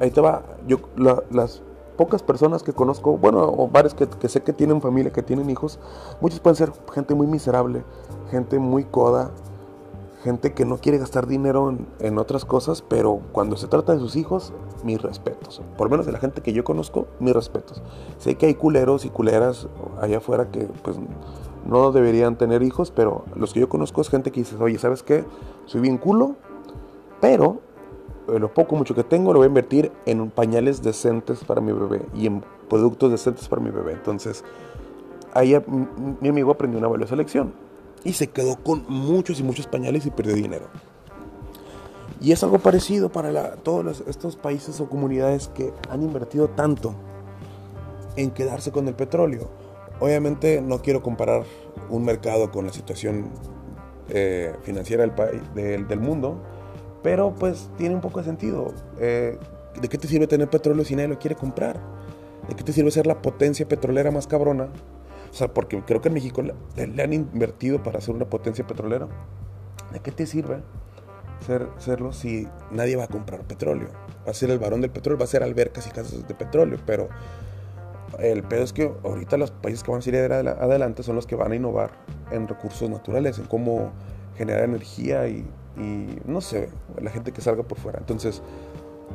ahí 0.00 0.10
te 0.10 0.20
va, 0.20 0.42
yo, 0.66 0.78
las 0.96 1.62
pocas 1.96 2.22
personas 2.22 2.62
que 2.62 2.72
conozco, 2.72 3.18
bueno, 3.18 3.42
o 3.42 3.68
varios 3.68 3.94
que, 3.94 4.06
que, 4.06 4.28
sé 4.28 4.42
que 4.42 4.52
tienen 4.52 4.80
familia, 4.80 5.12
que 5.12 5.22
tienen 5.22 5.50
hijos, 5.50 5.80
muchos 6.20 6.40
pueden 6.40 6.56
ser 6.56 6.72
gente 6.94 7.14
muy 7.14 7.26
miserable, 7.26 7.82
gente 8.30 8.58
muy 8.58 8.84
coda, 8.84 9.32
gente 10.22 10.54
que 10.54 10.64
no 10.64 10.78
quiere 10.78 10.98
gastar 10.98 11.26
dinero 11.26 11.70
en, 11.70 11.86
en, 12.00 12.18
otras 12.18 12.44
cosas, 12.44 12.82
pero 12.82 13.20
cuando 13.32 13.56
se 13.56 13.66
trata 13.66 13.94
de 13.94 13.98
sus 13.98 14.16
hijos, 14.16 14.52
mis 14.84 15.00
respetos. 15.00 15.62
Por 15.76 15.86
lo 15.86 15.90
menos 15.90 16.06
de 16.06 16.12
la 16.12 16.18
gente 16.18 16.42
que 16.42 16.52
yo 16.52 16.64
conozco, 16.64 17.06
mis 17.18 17.32
respetos. 17.32 17.82
Sé 18.18 18.36
que 18.36 18.46
hay 18.46 18.54
culeros 18.54 19.04
y 19.04 19.10
culeras 19.10 19.68
allá 20.00 20.18
afuera 20.18 20.50
que 20.50 20.68
pues 20.82 20.96
no 21.68 21.92
deberían 21.92 22.36
tener 22.36 22.62
hijos, 22.62 22.90
pero 22.90 23.24
los 23.34 23.52
que 23.52 23.60
yo 23.60 23.68
conozco 23.68 24.00
es 24.00 24.08
gente 24.08 24.30
que 24.30 24.40
dice, 24.40 24.56
oye, 24.58 24.78
¿sabes 24.78 25.02
qué? 25.02 25.24
Soy 25.66 25.80
bien 25.80 25.98
culo, 25.98 26.36
pero 27.20 27.60
eh, 28.28 28.38
lo 28.38 28.52
poco 28.52 28.76
mucho 28.76 28.94
que 28.94 29.04
tengo 29.04 29.32
lo 29.32 29.40
voy 29.40 29.46
a 29.46 29.48
invertir 29.48 29.92
en 30.04 30.30
pañales 30.30 30.82
decentes 30.82 31.44
para 31.44 31.60
mi 31.60 31.72
bebé 31.72 32.06
y 32.14 32.26
en 32.26 32.42
productos 32.68 33.10
decentes 33.10 33.48
para 33.48 33.62
mi 33.62 33.70
bebé. 33.70 33.92
Entonces, 33.92 34.44
ahí 35.34 35.56
mi 36.20 36.28
amigo 36.28 36.52
aprendió 36.52 36.78
una 36.78 36.88
valiosa 36.88 37.16
lección 37.16 37.52
y 38.04 38.12
se 38.12 38.28
quedó 38.28 38.56
con 38.56 38.84
muchos 38.88 39.40
y 39.40 39.42
muchos 39.42 39.66
pañales 39.66 40.06
y 40.06 40.10
perdió 40.10 40.34
dinero. 40.34 40.66
Y 42.20 42.32
es 42.32 42.42
algo 42.42 42.58
parecido 42.58 43.10
para 43.10 43.56
todos 43.56 44.02
estos 44.06 44.36
países 44.36 44.80
o 44.80 44.88
comunidades 44.88 45.48
que 45.48 45.72
han 45.90 46.02
invertido 46.02 46.48
tanto 46.48 46.94
en 48.16 48.30
quedarse 48.30 48.72
con 48.72 48.88
el 48.88 48.94
petróleo 48.94 49.65
Obviamente 50.00 50.60
no 50.60 50.82
quiero 50.82 51.02
comparar 51.02 51.44
un 51.88 52.04
mercado 52.04 52.50
con 52.50 52.66
la 52.66 52.72
situación 52.72 53.30
eh, 54.08 54.54
financiera 54.62 55.06
del, 55.06 55.86
del, 55.88 56.00
mundo, 56.00 56.40
pero 57.02 57.34
pues 57.34 57.70
tiene 57.78 57.94
un 57.94 58.00
poco 58.00 58.20
de 58.20 58.26
sentido. 58.26 58.72
Eh, 59.00 59.38
¿De 59.80 59.88
qué 59.88 59.98
te 59.98 60.06
sirve 60.06 60.26
tener 60.26 60.48
petróleo 60.48 60.84
si 60.84 60.94
nadie 60.94 61.08
lo 61.08 61.18
quiere 61.18 61.34
comprar? 61.34 61.80
¿De 62.48 62.54
qué 62.54 62.62
te 62.62 62.72
sirve 62.72 62.90
ser 62.90 63.06
la 63.06 63.20
potencia 63.20 63.66
petrolera 63.66 64.10
más 64.10 64.26
cabrona? 64.26 64.68
O 65.30 65.34
sea, 65.34 65.52
porque 65.52 65.82
creo 65.84 66.00
que 66.00 66.08
en 66.08 66.14
México 66.14 66.42
le, 66.42 67.02
han 67.02 67.12
invertido 67.12 67.82
para 67.82 68.00
ser 68.00 68.14
una 68.14 68.26
potencia 68.26 68.66
petrolera. 68.66 69.08
¿De 69.92 70.00
qué 70.00 70.12
te 70.12 70.26
sirve 70.26 70.62
ser, 71.44 71.68
serlo 71.78 72.12
si 72.12 72.48
nadie 72.70 72.96
va 72.96 73.04
a 73.04 73.08
comprar 73.08 73.42
petróleo? 73.42 73.88
Va 74.26 74.30
a 74.30 74.34
ser 74.34 74.50
el 74.50 74.58
varón 74.58 74.82
del 74.82 74.90
petróleo, 74.90 75.18
va 75.18 75.24
a 75.24 75.28
ser 75.28 75.42
albercas 75.42 75.86
y 75.86 75.90
casas 75.90 76.26
de 76.26 76.34
petróleo, 76.34 76.78
pero 76.86 77.08
el 78.18 78.42
pedo 78.42 78.62
es 78.62 78.72
que 78.72 78.90
ahorita 79.04 79.36
los 79.36 79.50
países 79.50 79.82
que 79.82 79.90
van 79.90 79.98
a 80.00 80.02
salir 80.02 80.20
adelante 80.20 81.02
son 81.02 81.16
los 81.16 81.26
que 81.26 81.36
van 81.36 81.52
a 81.52 81.56
innovar 81.56 81.90
en 82.30 82.48
recursos 82.48 82.88
naturales, 82.88 83.38
en 83.38 83.46
cómo 83.46 83.92
generar 84.36 84.64
energía 84.64 85.28
y, 85.28 85.46
no 86.24 86.40
sé, 86.40 86.68
la 87.00 87.10
gente 87.10 87.32
que 87.32 87.40
salga 87.40 87.62
por 87.62 87.78
fuera. 87.78 87.98
Entonces, 87.98 88.42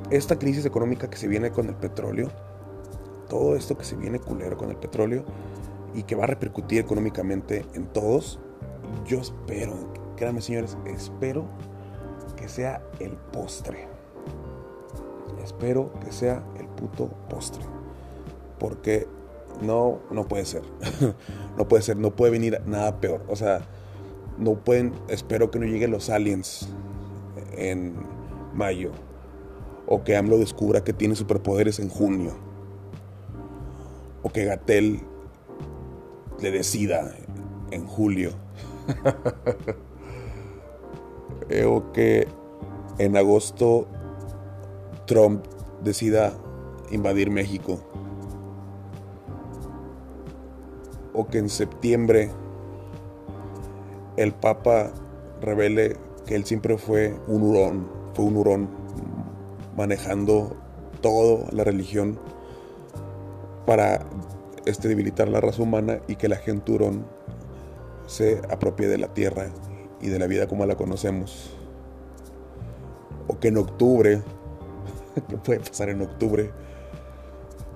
esta 0.10 0.38
crisis 0.38 0.66
económica 0.66 1.10
que 1.10 1.18
se 1.18 1.28
viene 1.28 1.52
con 1.52 1.68
el 1.68 1.76
petróleo, 1.76 2.30
todo 3.30 3.56
esto 3.56 3.78
que 3.78 3.84
se 3.84 3.96
viene 3.96 4.20
culero 4.20 4.58
con 4.58 4.70
el 4.70 4.78
petróleo 4.78 5.24
y 5.94 6.04
que 6.04 6.16
va 6.16 6.26
a 6.26 6.28
repercutir 6.28 6.80
económicamente 6.80 7.66
en 7.74 7.86
todos, 7.88 8.40
yo 9.06 9.20
espero, 9.20 9.74
créanme 10.16 10.42
señores, 10.42 10.78
espero 10.86 11.46
que 12.36 12.48
sea 12.48 12.82
el 13.00 13.12
postre. 13.12 13.88
Espero 15.44 15.92
que 16.04 16.12
sea 16.12 16.44
el 16.60 16.68
puto 16.68 17.10
postre 17.30 17.81
porque 18.62 19.08
no, 19.60 20.02
no 20.12 20.28
puede 20.28 20.46
ser. 20.46 20.62
no 21.58 21.68
puede 21.68 21.82
ser, 21.82 21.98
no 21.98 22.16
puede 22.16 22.32
venir 22.32 22.62
nada 22.68 23.02
peor. 23.02 23.24
O 23.28 23.36
sea, 23.36 23.62
no 24.38 24.54
pueden, 24.54 24.94
espero 25.08 25.50
que 25.50 25.58
no 25.58 25.66
lleguen 25.66 25.90
los 25.90 26.12
aliens 26.12 26.70
en 27.58 27.96
mayo. 28.54 28.92
O 29.88 30.04
que 30.04 30.16
AMLO 30.16 30.38
descubra 30.38 30.84
que 30.84 30.94
tiene 30.94 31.16
superpoderes 31.16 31.80
en 31.80 31.90
junio. 31.90 32.34
O 34.22 34.30
que 34.30 34.46
Gatel 34.46 35.00
le 36.40 36.52
decida 36.52 37.16
en 37.72 37.88
julio. 37.88 38.30
O 41.68 41.92
que 41.92 42.30
en 42.98 43.18
agosto 43.18 43.86
Trump 45.06 45.44
decida 45.84 46.32
invadir 46.92 47.30
México. 47.30 47.91
O 51.14 51.28
que 51.28 51.38
en 51.38 51.50
septiembre 51.50 52.30
el 54.18 54.34
Papa 54.34 54.92
revele 55.42 55.98
que 56.26 56.36
él 56.36 56.46
siempre 56.46 56.78
fue 56.78 57.16
un 57.28 57.44
hurón, 57.44 57.88
fue 58.14 58.26
un 58.26 58.38
hurón 58.38 58.70
manejando 59.76 60.56
toda 61.02 61.48
la 61.52 61.64
religión 61.64 62.20
para 63.66 64.06
este, 64.66 64.88
debilitar 64.88 65.28
la 65.28 65.42
raza 65.42 65.64
humana 65.64 66.02
y 66.08 66.16
que 66.16 66.28
la 66.28 66.36
gente 66.36 66.72
hurón 66.72 67.06
se 68.06 68.42
apropie 68.50 68.88
de 68.88 68.98
la 68.98 69.14
tierra 69.14 69.48
y 70.02 70.10
de 70.10 70.20
la 70.20 70.28
vida 70.28 70.48
como 70.48 70.66
la 70.66 70.76
conocemos. 70.76 71.52
O 73.28 73.40
que 73.40 73.48
en 73.48 73.58
octubre, 73.58 74.22
¿qué 75.30 75.38
puede 75.38 75.60
pasar 75.62 75.90
en 75.90 76.02
octubre? 76.02 76.52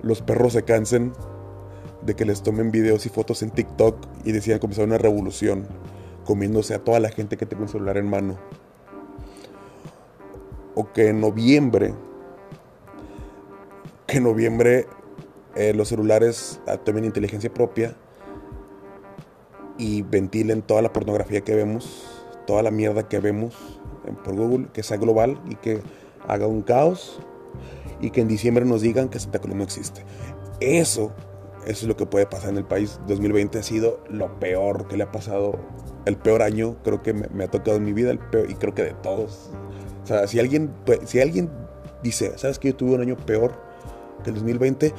Los 0.02 0.22
perros 0.22 0.52
se 0.52 0.62
cansen 0.62 1.12
de 2.02 2.14
que 2.14 2.24
les 2.24 2.42
tomen 2.42 2.70
videos 2.70 3.06
y 3.06 3.08
fotos 3.08 3.42
en 3.42 3.50
TikTok 3.50 3.96
y 4.24 4.32
decían 4.32 4.58
comenzar 4.58 4.84
una 4.84 4.98
revolución, 4.98 5.66
comiéndose 6.24 6.74
a 6.74 6.84
toda 6.84 7.00
la 7.00 7.08
gente 7.08 7.36
que 7.36 7.46
tenga 7.46 7.62
un 7.62 7.68
celular 7.68 7.96
en 7.96 8.08
mano. 8.08 8.38
O 10.74 10.92
que 10.92 11.08
en 11.08 11.20
noviembre, 11.20 11.94
que 14.06 14.18
en 14.18 14.24
noviembre 14.24 14.86
eh, 15.54 15.72
los 15.72 15.88
celulares 15.88 16.60
tomen 16.84 17.04
inteligencia 17.04 17.52
propia 17.52 17.96
y 19.78 20.02
ventilen 20.02 20.62
toda 20.62 20.82
la 20.82 20.92
pornografía 20.92 21.40
que 21.40 21.54
vemos, 21.54 22.06
toda 22.46 22.62
la 22.62 22.70
mierda 22.70 23.08
que 23.08 23.20
vemos 23.20 23.80
por 24.24 24.36
Google, 24.36 24.68
que 24.72 24.82
sea 24.82 24.96
global 24.96 25.40
y 25.48 25.56
que 25.56 25.80
haga 26.28 26.46
un 26.46 26.62
caos 26.62 27.20
y 28.00 28.10
que 28.10 28.20
en 28.20 28.28
diciembre 28.28 28.64
nos 28.64 28.82
digan 28.82 29.08
que 29.08 29.18
Santa 29.18 29.38
Claus 29.38 29.56
no 29.56 29.64
existe. 29.64 30.04
Eso 30.60 31.12
eso 31.66 31.84
es 31.84 31.88
lo 31.88 31.96
que 31.96 32.06
puede 32.06 32.26
pasar 32.26 32.50
en 32.50 32.58
el 32.58 32.64
país. 32.64 33.00
2020 33.08 33.58
ha 33.58 33.62
sido 33.62 34.02
lo 34.08 34.38
peor 34.38 34.86
que 34.86 34.96
le 34.96 35.02
ha 35.02 35.12
pasado, 35.12 35.58
el 36.04 36.16
peor 36.16 36.42
año 36.42 36.76
creo 36.84 37.02
que 37.02 37.12
me, 37.12 37.44
ha 37.44 37.50
tocado 37.50 37.76
en 37.76 37.84
mi 37.84 37.92
vida, 37.92 38.10
el 38.10 38.18
peor, 38.18 38.50
y 38.50 38.54
creo 38.54 38.74
que 38.74 38.82
de 38.82 38.94
todos. 38.94 39.50
O 40.04 40.06
sea, 40.06 40.26
si 40.28 40.38
alguien, 40.38 40.72
si 41.04 41.20
alguien 41.20 41.50
dice, 42.02 42.38
¿sabes 42.38 42.58
que 42.58 42.68
yo 42.68 42.76
tuve 42.76 42.94
un 42.94 43.00
año 43.00 43.16
peor 43.16 43.60
que 44.22 44.30
el 44.30 44.36
2020? 44.36 44.94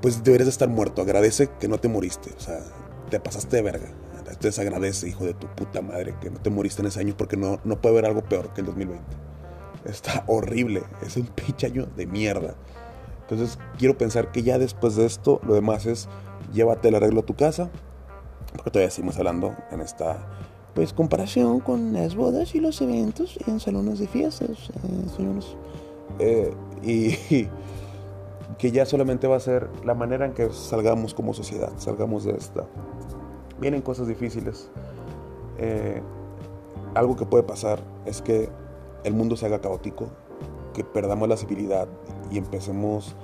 Pues 0.00 0.22
deberías 0.22 0.48
estar 0.48 0.68
muerto. 0.68 1.02
Agradece 1.02 1.50
que 1.58 1.68
no 1.68 1.78
te 1.78 1.88
moriste. 1.88 2.30
O 2.36 2.40
sea, 2.40 2.60
te 3.10 3.18
pasaste 3.18 3.56
de 3.56 3.62
verga. 3.62 3.88
Entonces 4.42 4.58
agradece, 4.58 5.08
hijo 5.08 5.24
de 5.24 5.34
tu 5.34 5.46
puta 5.48 5.82
madre, 5.82 6.14
que 6.20 6.30
no 6.30 6.40
te 6.40 6.50
moriste 6.50 6.80
en 6.80 6.88
ese 6.88 7.00
año 7.00 7.14
porque 7.16 7.36
no, 7.36 7.60
no 7.64 7.80
puede 7.80 7.94
haber 7.94 8.06
algo 8.06 8.22
peor 8.22 8.52
que 8.54 8.60
el 8.60 8.66
2020. 8.66 9.04
Está 9.84 10.24
horrible. 10.26 10.82
Es 11.04 11.16
un 11.16 11.26
pinche 11.26 11.66
año 11.66 11.86
de 11.96 12.06
mierda. 12.06 12.54
Entonces 13.32 13.58
quiero 13.78 13.96
pensar 13.96 14.30
que 14.30 14.42
ya 14.42 14.58
después 14.58 14.94
de 14.94 15.06
esto, 15.06 15.40
lo 15.46 15.54
demás 15.54 15.86
es 15.86 16.06
llévate 16.52 16.88
el 16.88 16.96
arreglo 16.96 17.20
a 17.20 17.22
tu 17.24 17.34
casa, 17.34 17.70
porque 18.54 18.70
todavía 18.70 18.90
seguimos 18.90 19.16
hablando 19.16 19.54
en 19.70 19.80
esta 19.80 20.28
pues 20.74 20.92
comparación 20.92 21.60
con 21.60 21.94
las 21.94 22.14
bodas 22.14 22.54
y 22.54 22.60
los 22.60 22.82
eventos 22.82 23.38
en 23.46 23.58
salones 23.58 23.98
de 24.00 24.06
fiestas, 24.06 24.70
eh, 26.18 26.52
eh, 26.82 27.16
y, 27.30 27.48
que 28.58 28.70
ya 28.70 28.84
solamente 28.84 29.26
va 29.26 29.36
a 29.36 29.40
ser 29.40 29.70
la 29.82 29.94
manera 29.94 30.26
en 30.26 30.34
que 30.34 30.50
salgamos 30.50 31.14
como 31.14 31.32
sociedad, 31.32 31.72
salgamos 31.78 32.24
de 32.24 32.32
esta. 32.32 32.66
Vienen 33.60 33.80
cosas 33.80 34.08
difíciles. 34.08 34.70
Eh, 35.56 36.02
algo 36.94 37.16
que 37.16 37.24
puede 37.24 37.44
pasar 37.44 37.80
es 38.04 38.20
que 38.20 38.50
el 39.04 39.14
mundo 39.14 39.36
se 39.36 39.46
haga 39.46 39.62
caótico, 39.62 40.08
que 40.74 40.84
perdamos 40.84 41.30
la 41.30 41.38
civilidad 41.38 41.88
y 42.32 42.38
empecemos 42.38 43.14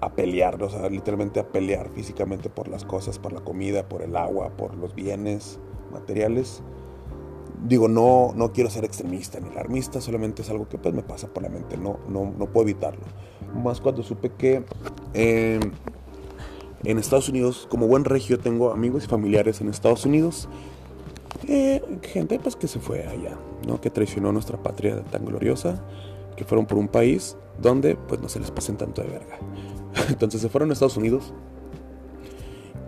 a 0.00 0.10
pelear, 0.12 0.62
o 0.62 0.68
sea, 0.68 0.88
literalmente 0.90 1.40
a 1.40 1.48
pelear 1.48 1.88
físicamente 1.90 2.50
por 2.50 2.68
las 2.68 2.84
cosas, 2.84 3.18
por 3.18 3.32
la 3.32 3.40
comida, 3.40 3.88
por 3.88 4.02
el 4.02 4.16
agua, 4.16 4.50
por 4.50 4.74
los 4.76 4.94
bienes 4.94 5.58
materiales, 5.90 6.62
digo, 7.66 7.88
no, 7.88 8.32
no 8.36 8.52
quiero 8.52 8.68
ser 8.68 8.84
extremista 8.84 9.40
ni 9.40 9.48
alarmista, 9.48 10.00
solamente 10.00 10.42
es 10.42 10.50
algo 10.50 10.68
que 10.68 10.76
pues 10.76 10.94
me 10.94 11.02
pasa 11.02 11.28
por 11.28 11.42
la 11.42 11.48
mente, 11.48 11.78
no, 11.78 11.98
no, 12.08 12.32
no 12.36 12.46
puedo 12.46 12.68
evitarlo. 12.68 13.04
Más 13.54 13.80
cuando 13.80 14.02
supe 14.02 14.30
que 14.30 14.64
eh, 15.14 15.60
en 16.84 16.98
Estados 16.98 17.30
Unidos, 17.30 17.66
como 17.70 17.86
buen 17.86 18.04
regio, 18.04 18.38
tengo 18.38 18.72
amigos 18.72 19.04
y 19.04 19.06
familiares 19.06 19.62
en 19.62 19.68
Estados 19.68 20.04
Unidos, 20.04 20.48
eh, 21.48 21.82
gente 22.02 22.38
pues 22.38 22.56
que 22.56 22.68
se 22.68 22.78
fue 22.78 23.06
allá, 23.06 23.38
¿no? 23.66 23.80
que 23.80 23.90
traicionó 23.90 24.32
nuestra 24.32 24.62
patria 24.62 25.02
tan 25.04 25.24
gloriosa, 25.24 25.82
que 26.36 26.44
fueron 26.44 26.66
por 26.66 26.78
un 26.78 26.88
país 26.88 27.36
donde 27.60 27.96
pues 27.96 28.20
no 28.20 28.28
se 28.28 28.40
les 28.40 28.50
pasen 28.50 28.76
tanto 28.76 29.02
de 29.02 29.08
verga. 29.08 29.38
Entonces 30.08 30.40
se 30.40 30.48
fueron 30.48 30.70
a 30.70 30.72
Estados 30.72 30.96
Unidos 30.96 31.32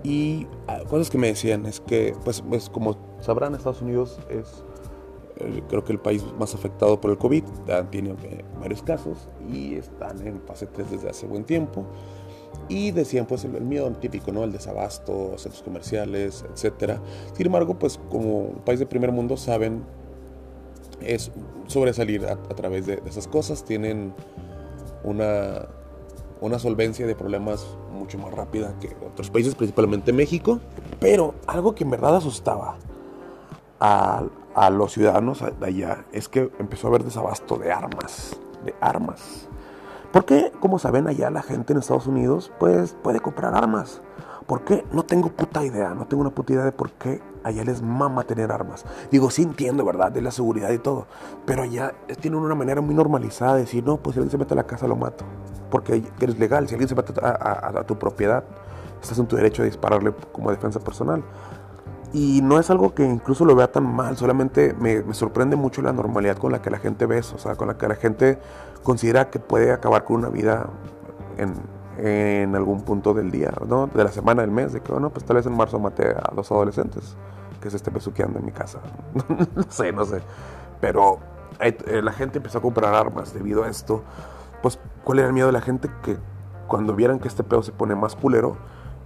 y 0.02 0.46
ah, 0.68 0.80
cosas 0.88 1.10
que 1.10 1.18
me 1.18 1.26
decían 1.26 1.66
es 1.66 1.80
que, 1.80 2.14
pues, 2.24 2.42
pues 2.42 2.70
como 2.70 2.96
sabrán, 3.20 3.54
Estados 3.54 3.82
Unidos 3.82 4.20
es 4.30 4.64
eh, 5.38 5.62
creo 5.68 5.84
que 5.84 5.92
el 5.92 5.98
país 5.98 6.24
más 6.38 6.54
afectado 6.54 7.00
por 7.00 7.10
el 7.10 7.18
COVID, 7.18 7.44
tiene 7.90 8.10
eh, 8.10 8.44
varios 8.58 8.82
casos 8.82 9.28
y 9.50 9.74
están 9.74 10.26
en 10.26 10.40
fase 10.42 10.66
3 10.66 10.90
desde 10.90 11.10
hace 11.10 11.26
buen 11.26 11.44
tiempo. 11.44 11.84
Y 12.68 12.90
decían, 12.90 13.26
pues, 13.26 13.44
el, 13.44 13.60
miedo 13.60 13.90
típico, 13.92 14.32
¿no? 14.32 14.44
El 14.44 14.52
desabasto, 14.52 15.36
centros 15.36 15.62
comerciales, 15.62 16.44
etc. 16.54 16.98
Sin 17.34 17.46
embargo, 17.46 17.78
pues, 17.78 18.00
como 18.10 18.52
país 18.64 18.78
de 18.78 18.86
primer 18.86 19.12
mundo, 19.12 19.36
saben 19.36 19.84
es 21.02 21.30
sobresalir 21.66 22.24
a, 22.24 22.36
través 22.36 22.86
de, 22.86 23.02
esas 23.06 23.28
cosas. 23.28 23.64
Tienen 23.64 24.14
una, 25.06 25.66
una 26.40 26.58
solvencia 26.58 27.06
de 27.06 27.14
problemas 27.14 27.66
mucho 27.92 28.18
más 28.18 28.34
rápida 28.34 28.74
que 28.78 28.94
otros 29.06 29.30
países, 29.30 29.54
principalmente 29.54 30.12
México. 30.12 30.60
Pero 31.00 31.34
algo 31.46 31.74
que 31.74 31.84
en 31.84 31.90
verdad 31.90 32.16
asustaba 32.16 32.76
a, 33.80 34.24
a 34.54 34.70
los 34.70 34.92
ciudadanos 34.92 35.42
de 35.58 35.66
allá 35.66 36.04
es 36.12 36.28
que 36.28 36.50
empezó 36.58 36.88
a 36.88 36.90
haber 36.90 37.04
desabasto 37.04 37.56
de 37.56 37.72
armas, 37.72 38.36
de 38.64 38.74
armas. 38.80 39.48
Porque, 40.12 40.52
como 40.60 40.78
saben, 40.78 41.06
allá 41.06 41.30
la 41.30 41.42
gente 41.42 41.72
en 41.72 41.78
Estados 41.78 42.06
Unidos 42.06 42.52
pues 42.58 42.96
puede 43.02 43.20
comprar 43.20 43.54
armas. 43.54 44.00
¿Por 44.46 44.64
qué? 44.64 44.84
No 44.92 45.04
tengo 45.04 45.30
puta 45.30 45.64
idea, 45.64 45.94
no 45.94 46.06
tengo 46.06 46.20
una 46.20 46.30
puta 46.30 46.52
idea 46.52 46.64
de 46.64 46.72
por 46.72 46.90
qué 46.92 47.20
allá 47.46 47.62
les 47.64 47.80
mama 47.80 48.24
tener 48.24 48.50
armas. 48.50 48.84
Digo, 49.10 49.30
sí 49.30 49.42
entiendo, 49.42 49.84
¿verdad? 49.84 50.10
De 50.10 50.20
la 50.20 50.32
seguridad 50.32 50.70
y 50.70 50.78
todo. 50.78 51.06
Pero 51.44 51.62
allá 51.62 51.94
tienen 52.20 52.40
una 52.40 52.56
manera 52.56 52.80
muy 52.80 52.94
normalizada 52.94 53.54
de 53.54 53.60
decir, 53.60 53.84
no, 53.84 53.98
pues 53.98 54.14
si 54.14 54.20
alguien 54.20 54.32
se 54.32 54.38
mete 54.38 54.54
a 54.54 54.56
la 54.56 54.66
casa 54.66 54.88
lo 54.88 54.96
mato. 54.96 55.24
Porque 55.70 56.02
eres 56.20 56.38
legal, 56.38 56.66
si 56.68 56.74
alguien 56.74 56.88
se 56.88 56.96
mete 56.96 57.12
a, 57.22 57.84
tu 57.86 57.96
propiedad, 57.98 58.42
estás 59.00 59.18
en 59.18 59.26
tu 59.26 59.36
derecho 59.36 59.62
de 59.62 59.68
dispararle 59.68 60.12
como 60.32 60.50
defensa 60.50 60.80
personal. 60.80 61.22
Y 62.12 62.40
no 62.42 62.58
es 62.58 62.68
algo 62.70 62.94
que 62.94 63.04
incluso 63.04 63.44
lo 63.44 63.54
vea 63.54 63.70
tan 63.70 63.84
mal, 63.84 64.16
solamente 64.16 64.74
me, 64.80 65.02
me, 65.02 65.12
sorprende 65.12 65.54
mucho 65.54 65.82
la 65.82 65.92
normalidad 65.92 66.38
con 66.38 66.50
la 66.50 66.62
que 66.62 66.70
la 66.70 66.78
gente 66.78 67.04
ve 67.04 67.18
eso, 67.18 67.36
o 67.36 67.38
sea, 67.38 67.56
con 67.56 67.68
la 67.68 67.76
que 67.76 67.88
la 67.88 67.96
gente 67.96 68.38
considera 68.82 69.28
que 69.28 69.38
puede 69.38 69.72
acabar 69.72 70.04
con 70.04 70.16
una 70.16 70.28
vida 70.28 70.68
en, 71.36 71.52
en 71.98 72.54
algún 72.54 72.82
punto 72.82 73.14
del 73.14 73.30
día, 73.30 73.52
¿no? 73.66 73.86
De 73.86 74.04
la 74.04 74.10
semana, 74.10 74.42
del 74.42 74.50
mes, 74.50 74.72
de 74.72 74.80
que, 74.80 74.92
bueno, 74.92 75.10
pues 75.10 75.24
tal 75.24 75.36
vez 75.36 75.46
en 75.46 75.56
marzo 75.56 75.78
maté 75.78 76.08
a 76.10 76.30
dos 76.34 76.50
adolescentes 76.50 77.16
que 77.60 77.70
se 77.70 77.76
esté 77.76 77.90
besuqueando 77.90 78.38
en 78.38 78.44
mi 78.44 78.52
casa. 78.52 78.80
no 79.54 79.62
sé, 79.68 79.92
no 79.92 80.04
sé. 80.04 80.20
Pero 80.80 81.18
eh, 81.60 82.02
la 82.02 82.12
gente 82.12 82.38
empezó 82.38 82.58
a 82.58 82.62
comprar 82.62 82.94
armas 82.94 83.32
debido 83.32 83.64
a 83.64 83.68
esto. 83.68 84.02
Pues, 84.62 84.78
¿cuál 85.04 85.20
era 85.20 85.28
el 85.28 85.34
miedo 85.34 85.46
de 85.46 85.52
la 85.52 85.60
gente? 85.60 85.90
Que 86.02 86.18
cuando 86.66 86.94
vieran 86.94 87.18
que 87.18 87.28
este 87.28 87.44
pedo 87.44 87.62
se 87.62 87.72
pone 87.72 87.94
más 87.94 88.14
culero, 88.14 88.56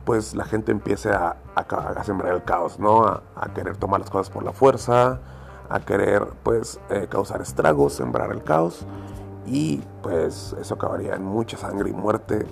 pues 0.04 0.35
la 0.35 0.44
gente 0.44 0.73
empiece 0.73 1.11
a, 1.11 1.37
a, 1.54 2.04
sembrar 2.04 2.35
el 2.35 2.42
caos, 2.42 2.78
¿no? 2.78 3.04
A, 3.04 3.52
querer 3.54 3.76
tomar 3.76 4.00
las 4.00 4.11
cosas 4.11 4.30
por 4.30 4.42
la 4.42 4.52
fuerza, 4.52 5.20
a 5.68 5.80
querer, 5.80 6.26
pues, 6.42 6.80
eh, 6.90 7.06
causar 7.09 7.40
estragos, 7.42 7.93
sembrar 7.93 8.32
el 8.32 8.43
caos. 8.43 8.86
Y 9.47 9.82
pues 10.02 10.54
eso 10.60 10.75
acabaría 10.75 11.14
en 11.14 11.25
mucha 11.25 11.56
sangre 11.56 11.91
y 11.91 11.93
muerte 11.93 12.47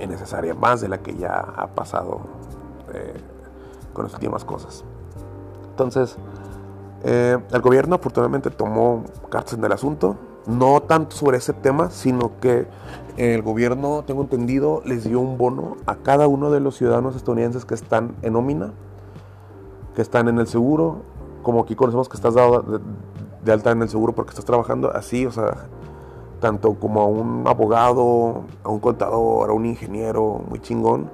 innecesaria, 0.00 0.54
más 0.54 0.80
de 0.80 0.88
la 0.88 0.98
que 0.98 1.14
ya 1.16 1.38
ha 1.38 1.68
pasado 1.68 2.20
eh, 2.92 3.14
con 3.92 4.04
las 4.04 4.14
últimas 4.14 4.44
cosas. 4.44 4.84
Entonces, 5.70 6.16
eh, 7.02 7.38
el 7.50 7.60
gobierno 7.60 7.96
afortunadamente 7.96 8.50
tomó 8.50 9.04
cartas 9.30 9.54
en 9.54 9.64
el 9.64 9.72
asunto, 9.72 10.16
no 10.46 10.80
tanto 10.82 11.16
sobre 11.16 11.38
ese 11.38 11.52
tema, 11.52 11.90
sino 11.90 12.38
que 12.40 12.66
el 13.16 13.42
gobierno, 13.42 14.04
tengo 14.06 14.22
entendido, 14.22 14.82
les 14.84 15.04
dio 15.04 15.20
un 15.20 15.36
bono 15.36 15.76
a 15.86 15.96
cada 15.96 16.26
uno 16.26 16.50
de 16.50 16.60
los 16.60 16.76
ciudadanos 16.76 17.16
estadounidenses 17.16 17.64
que 17.64 17.74
están 17.74 18.16
en 18.22 18.32
nómina, 18.32 18.72
que 19.94 20.02
están 20.02 20.28
en 20.28 20.38
el 20.38 20.46
seguro, 20.46 21.02
como 21.42 21.60
aquí 21.60 21.74
conocemos 21.74 22.08
que 22.08 22.16
estás 22.16 22.34
dado 22.34 22.80
de 23.44 23.52
alta 23.52 23.70
en 23.70 23.82
el 23.82 23.88
seguro 23.88 24.14
porque 24.14 24.30
estás 24.30 24.44
trabajando 24.44 24.90
así, 24.94 25.26
o 25.26 25.32
sea, 25.32 25.68
tanto 26.40 26.74
como 26.74 27.00
a 27.02 27.06
un 27.06 27.46
abogado, 27.46 28.44
a 28.64 28.68
un 28.68 28.80
contador, 28.80 29.50
a 29.50 29.52
un 29.52 29.66
ingeniero 29.66 30.42
muy 30.48 30.60
chingón, 30.60 31.10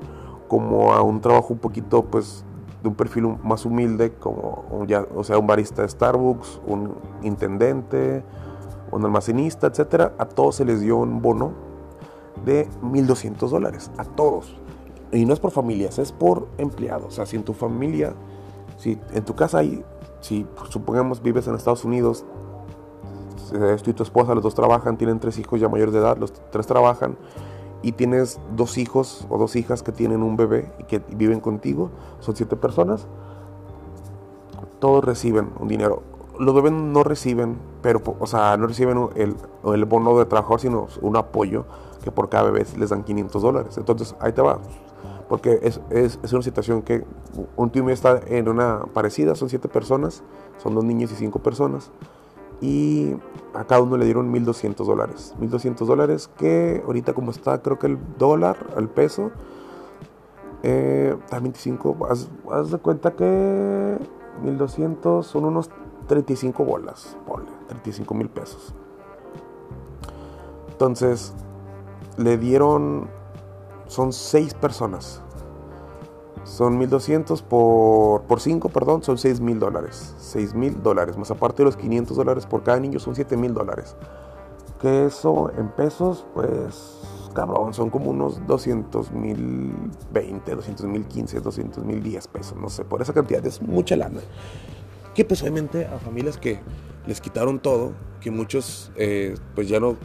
como 0.49 0.93
a 0.95 1.03
un 1.03 1.21
trabajo 1.21 1.53
un 1.53 1.59
poquito 1.59 2.05
pues 2.05 2.45
de 2.83 2.89
un 2.89 2.95
perfil 2.95 3.37
más 3.43 3.65
humilde, 3.67 4.13
como 4.13 4.85
ya, 4.87 5.07
o 5.15 5.25
sea, 5.25 5.39
un 5.39 5.47
barista 5.47 5.83
de 5.83 5.89
Starbucks, 5.89 6.61
un 6.67 6.95
intendente, 7.23 8.23
un 8.93 9.05
almacenista, 9.05 9.67
etcétera, 9.67 10.15
a 10.19 10.27
todos 10.27 10.57
se 10.57 10.65
les 10.65 10.81
dio 10.81 10.97
un 10.97 11.21
bono 11.21 11.53
de 12.45 12.69
1.200 12.83 13.49
dólares, 13.49 13.91
a 13.99 14.05
todos. 14.05 14.57
Y 15.13 15.25
no 15.25 15.33
es 15.33 15.41
por 15.41 15.51
familias, 15.51 15.99
es 15.99 16.13
por 16.13 16.49
empleados. 16.59 17.07
O 17.07 17.11
sea, 17.11 17.27
si 17.27 17.37
en 17.37 17.43
tu 17.43 17.53
familia, 17.53 18.15
si 18.77 18.99
en 19.13 19.25
tu 19.25 19.35
casa 19.35 19.59
hay, 19.59 19.85
si 20.21 20.47
supongamos 20.69 21.23
vives 21.23 21.47
en 21.47 21.55
Estados 21.55 21.85
Unidos, 21.85 22.25
tú 23.83 23.91
y 23.91 23.93
tu 23.93 24.03
esposa, 24.03 24.35
los 24.35 24.43
dos 24.43 24.55
trabajan, 24.55 24.97
tienen 24.97 25.21
tres 25.21 25.39
hijos 25.39 25.61
ya 25.61 25.69
mayores 25.69 25.93
de 25.93 26.01
edad, 26.01 26.17
los 26.17 26.33
tres 26.51 26.67
trabajan, 26.67 27.17
y 27.83 27.93
tienes 27.93 28.41
dos 28.57 28.79
hijos 28.79 29.27
o 29.29 29.39
dos 29.39 29.57
hijas 29.57 29.83
que 29.83 29.93
tienen 29.93 30.23
un 30.23 30.37
bebé 30.37 30.73
y 30.79 30.85
que 30.85 31.01
viven 31.15 31.41
contigo, 31.41 31.91
son 32.21 32.35
siete 32.35 32.57
personas, 32.57 33.07
todos 34.81 35.05
reciben 35.05 35.51
un 35.61 35.69
dinero. 35.69 36.03
Los 36.39 36.55
bebés 36.55 36.73
no 36.73 37.03
reciben, 37.03 37.57
pero, 37.83 38.03
o 38.19 38.27
sea, 38.27 38.57
no 38.57 38.67
reciben 38.67 39.09
el, 39.15 39.37
el 39.65 39.85
bono 39.85 40.19
de 40.19 40.27
trabajo, 40.27 40.59
sino 40.59 40.89
un 41.01 41.17
apoyo 41.17 41.65
que 42.03 42.11
por 42.11 42.29
cada 42.29 42.51
bebé 42.51 42.67
les 42.77 42.91
dan 42.91 43.05
500 43.05 43.43
dólares. 43.43 43.79
Entonces, 43.79 44.15
ahí 44.21 44.33
te 44.33 44.43
va. 44.43 44.59
Porque 45.29 45.59
es, 45.63 45.81
es, 45.91 46.19
es 46.23 46.33
una 46.33 46.43
situación 46.43 46.83
que 46.83 47.05
un 47.57 47.71
tío 47.71 47.83
mío 47.83 47.95
está 47.95 48.21
en 48.27 48.49
una 48.49 48.85
parecida, 48.93 49.35
son 49.35 49.49
siete 49.49 49.69
personas, 49.69 50.23
son 50.59 50.75
dos 50.75 50.85
niños 50.85 51.11
y 51.13 51.15
cinco 51.15 51.39
personas 51.39 51.91
y 52.61 53.15
a 53.55 53.65
cada 53.65 53.83
uno 53.83 53.97
le 53.97 54.05
dieron 54.05 54.33
1.200 54.33 54.85
dólares. 54.85 55.35
1.200 55.41 55.87
dólares 55.87 56.31
que 56.37 56.83
ahorita 56.85 57.13
como 57.13 57.31
está 57.31 57.61
creo 57.63 57.79
que 57.79 57.87
el 57.87 57.99
dólar, 58.19 58.57
el 58.77 58.89
peso, 58.89 59.31
eh, 60.63 61.17
25, 61.31 62.09
haz, 62.51 62.71
de 62.71 62.79
cuenta 62.79 63.13
que 63.13 63.99
1.200 64.43 65.23
son 65.23 65.45
unos 65.45 65.71
35 66.07 66.65
bolas, 66.65 67.17
35 67.69 68.15
mil 68.15 68.29
pesos. 68.29 68.75
Entonces, 70.71 71.35
le 72.17 72.37
dieron, 72.39 73.09
son 73.87 74.13
6 74.13 74.55
personas. 74.55 75.23
Son 76.47 76.79
1200 76.79 77.43
por, 77.43 78.23
por 78.23 78.41
5, 78.41 78.69
perdón, 78.69 79.03
son 79.03 79.19
6 79.19 79.41
mil 79.41 79.59
dólares. 79.59 80.15
6 80.19 80.55
mil 80.55 80.81
dólares, 80.81 81.19
más 81.19 81.31
aparte 81.33 81.59
de 81.59 81.65
los 81.65 81.77
500 81.77 82.17
dólares 82.17 82.47
por 82.47 82.63
cada 82.63 82.79
niño, 82.79 83.01
son 83.01 83.17
7 83.17 83.37
mil 83.37 83.53
dólares. 83.53 83.97
Que 84.81 85.07
eso 85.07 85.51
en 85.59 85.69
pesos, 85.71 86.25
pues, 86.35 87.01
cabrón, 87.35 87.75
son 87.75 87.91
como 87.91 88.11
unos 88.11 88.47
200 88.47 89.11
mil 89.11 89.75
20, 90.13 90.55
200 90.55 90.87
mil 90.87 91.05
15, 91.05 91.41
200 91.41 91.85
mil 91.85 92.01
10 92.01 92.29
pesos, 92.29 92.57
no 92.57 92.71
sé, 92.71 92.85
por 92.85 93.03
esa 93.03 93.13
cantidad 93.13 93.45
es 93.45 93.61
mucha 93.61 93.97
lana. 93.97 94.21
Que 95.17 95.25
pues 95.25 95.43
obviamente 95.43 95.87
a 95.87 95.99
familias 95.99 96.39
que 96.39 96.61
les 97.09 97.21
quitaron 97.21 97.59
todo, 97.59 97.93
que 98.21 98.31
muchos 98.31 98.93
eh, 98.95 99.35
pues 99.57 99.69
ya 99.69 99.81
no 99.81 99.97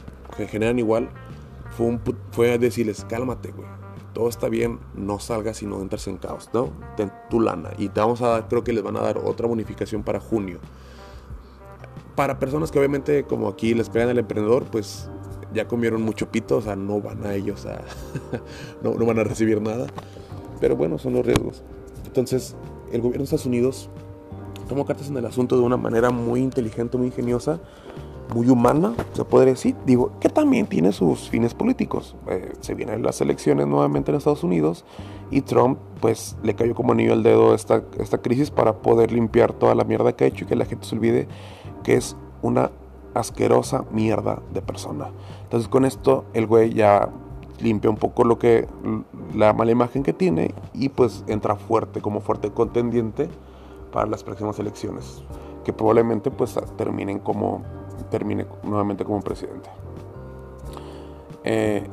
generan 0.49 0.80
igual, 0.80 1.10
fue, 1.77 1.86
un, 1.86 2.01
fue 2.32 2.58
decirles, 2.58 3.06
cálmate, 3.08 3.51
güey 3.51 3.81
todo 4.13 4.30
está 4.30 4.50
bien, 4.50 4.80
no 4.93 5.19
salgas 5.19 5.62
y 5.62 5.65
no 5.65 5.82
entres 5.82 6.08
en 6.08 6.17
caos, 6.17 6.50
¿no? 6.54 6.69
Ten 6.97 7.12
tu 7.30 7.39
lana. 7.39 7.71
Y 7.78 7.89
te 7.89 8.00
vamos 8.00 8.21
a 8.21 8.28
dar, 8.28 8.47
creo 8.47 8.63
que 8.63 8.74
les 8.74 8.84
van 8.84 8.97
a 8.97 9.02
dar 9.02 9.17
otra 9.17 9.47
bonificación 9.47 10.04
para 10.04 10.19
junio. 10.19 10.60
Para 12.15 12.39
personas 12.39 12.71
que 12.71 12.80
obviamente, 12.80 13.24
como 13.24 13.47
aquí 13.47 13.74
les 13.74 13.89
pegan 13.89 14.10
el 14.10 14.19
emprendedor, 14.19 14.65
pues 14.65 15.10
ya 15.54 15.67
comieron 15.67 16.02
mucho 16.02 16.30
pito, 16.30 16.58
o 16.58 16.62
sea, 16.62 16.76
no 16.76 17.02
van 17.02 17.26
a 17.26 17.34
ellos 17.34 17.65
a. 17.65 17.82
no, 18.84 18.93
no 18.95 19.06
van 19.06 19.19
a 19.19 19.24
recibir 19.24 19.62
nada. 19.62 19.88
Pero 20.60 20.76
bueno, 20.76 20.97
son 20.97 21.13
los 21.13 21.26
riesgos. 21.26 21.63
Entonces, 22.06 22.56
el 22.91 23.02
gobierno 23.02 23.19
de 23.19 23.24
Estados 23.24 23.45
Unidos 23.45 23.89
tomó 24.67 24.86
cartas 24.86 25.08
en 25.08 25.17
el 25.17 25.26
asunto 25.26 25.58
de 25.58 25.63
una 25.63 25.78
manera 25.78 26.12
muy 26.12 26.41
inteligente, 26.41 26.97
muy 26.97 27.08
ingeniosa 27.08 27.60
muy 28.34 28.50
humana, 28.50 28.94
se 29.13 29.24
podría 29.24 29.54
decir. 29.54 29.76
Digo, 29.86 30.12
que 30.20 30.30
también 30.30 30.67
tiene 30.67 30.91
sus 30.91 31.30
fines 31.30 31.54
políticos. 31.54 32.15
Eh, 32.28 32.54
se 32.60 32.74
vienen 32.74 33.04
las 33.04 33.22
elecciones 33.22 33.67
nuevamente 33.67 34.12
en 34.12 34.17
Estados 34.17 34.44
Unidos 34.44 34.86
y 35.30 35.41
Trump, 35.41 35.80
pues, 36.00 36.38
le 36.44 36.56
cayó 36.56 36.76
como 36.76 36.94
anillo 36.94 37.13
al 37.13 37.24
dedo 37.24 37.54
esta, 37.54 37.84
esta 38.00 38.20
crisis 38.20 38.52
para 38.52 38.82
poder 38.82 39.12
limpiar 39.12 39.54
toda 39.54 39.76
la 39.76 39.84
mierda 39.84 40.13
que 40.13 40.26
ha 40.26 40.28
hecho 40.28 40.46
y 40.46 40.48
que 40.48 40.56
la 40.56 40.65
gente 40.65 40.86
se 40.86 40.96
olvide 40.96 41.28
que 41.84 41.96
es 41.96 42.15
una 42.41 42.72
asquerosa 43.13 43.86
mierda 43.91 44.41
de 44.54 44.62
persona. 44.62 45.10
Entonces, 45.44 45.67
con 45.67 45.86
esto, 45.86 46.26
el 46.34 46.48
güey 46.48 46.74
ya 46.74 47.10
limpia 47.60 47.89
un 47.89 47.98
poco 47.98 48.24
lo 48.24 48.39
que 48.39 48.67
la 49.36 49.54
mala 49.54 49.72
imagen 49.72 50.04
que 50.04 50.13
tiene 50.13 50.54
y 50.74 50.89
pues 50.89 51.24
entra 51.28 51.56
fuerte 51.56 52.02
como 52.02 52.20
fuerte 52.20 52.50
contendiente 52.52 53.30
para 53.91 54.08
las 54.08 54.24
próximas 54.24 54.58
elecciones 54.58 55.24
que 55.63 55.74
probablemente 55.74 56.32
pues 56.32 56.58
terminen 56.76 57.20
como 57.20 57.62
termine 58.10 58.46
nuevamente 58.64 59.04
como 59.06 59.22
presidente. 59.22 59.70
Eh, 61.44 61.88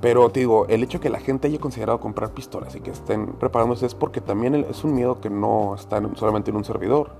pero 0.00 0.28
te 0.30 0.40
digo, 0.40 0.66
el 0.68 0.82
hecho 0.82 0.98
de 0.98 1.02
que 1.02 1.08
la 1.08 1.18
gente 1.18 1.48
haya 1.48 1.58
considerado 1.58 1.98
comprar 1.98 2.32
pistolas 2.32 2.74
y 2.74 2.80
que 2.80 2.90
estén 2.90 3.26
preparándose 3.26 3.86
es 3.86 3.94
porque 3.94 4.20
también 4.20 4.54
es 4.54 4.84
un 4.84 4.94
miedo 4.94 5.20
que 5.20 5.30
no 5.30 5.74
está 5.74 6.02
solamente 6.14 6.50
en 6.50 6.56
un 6.56 6.64
servidor, 6.64 7.10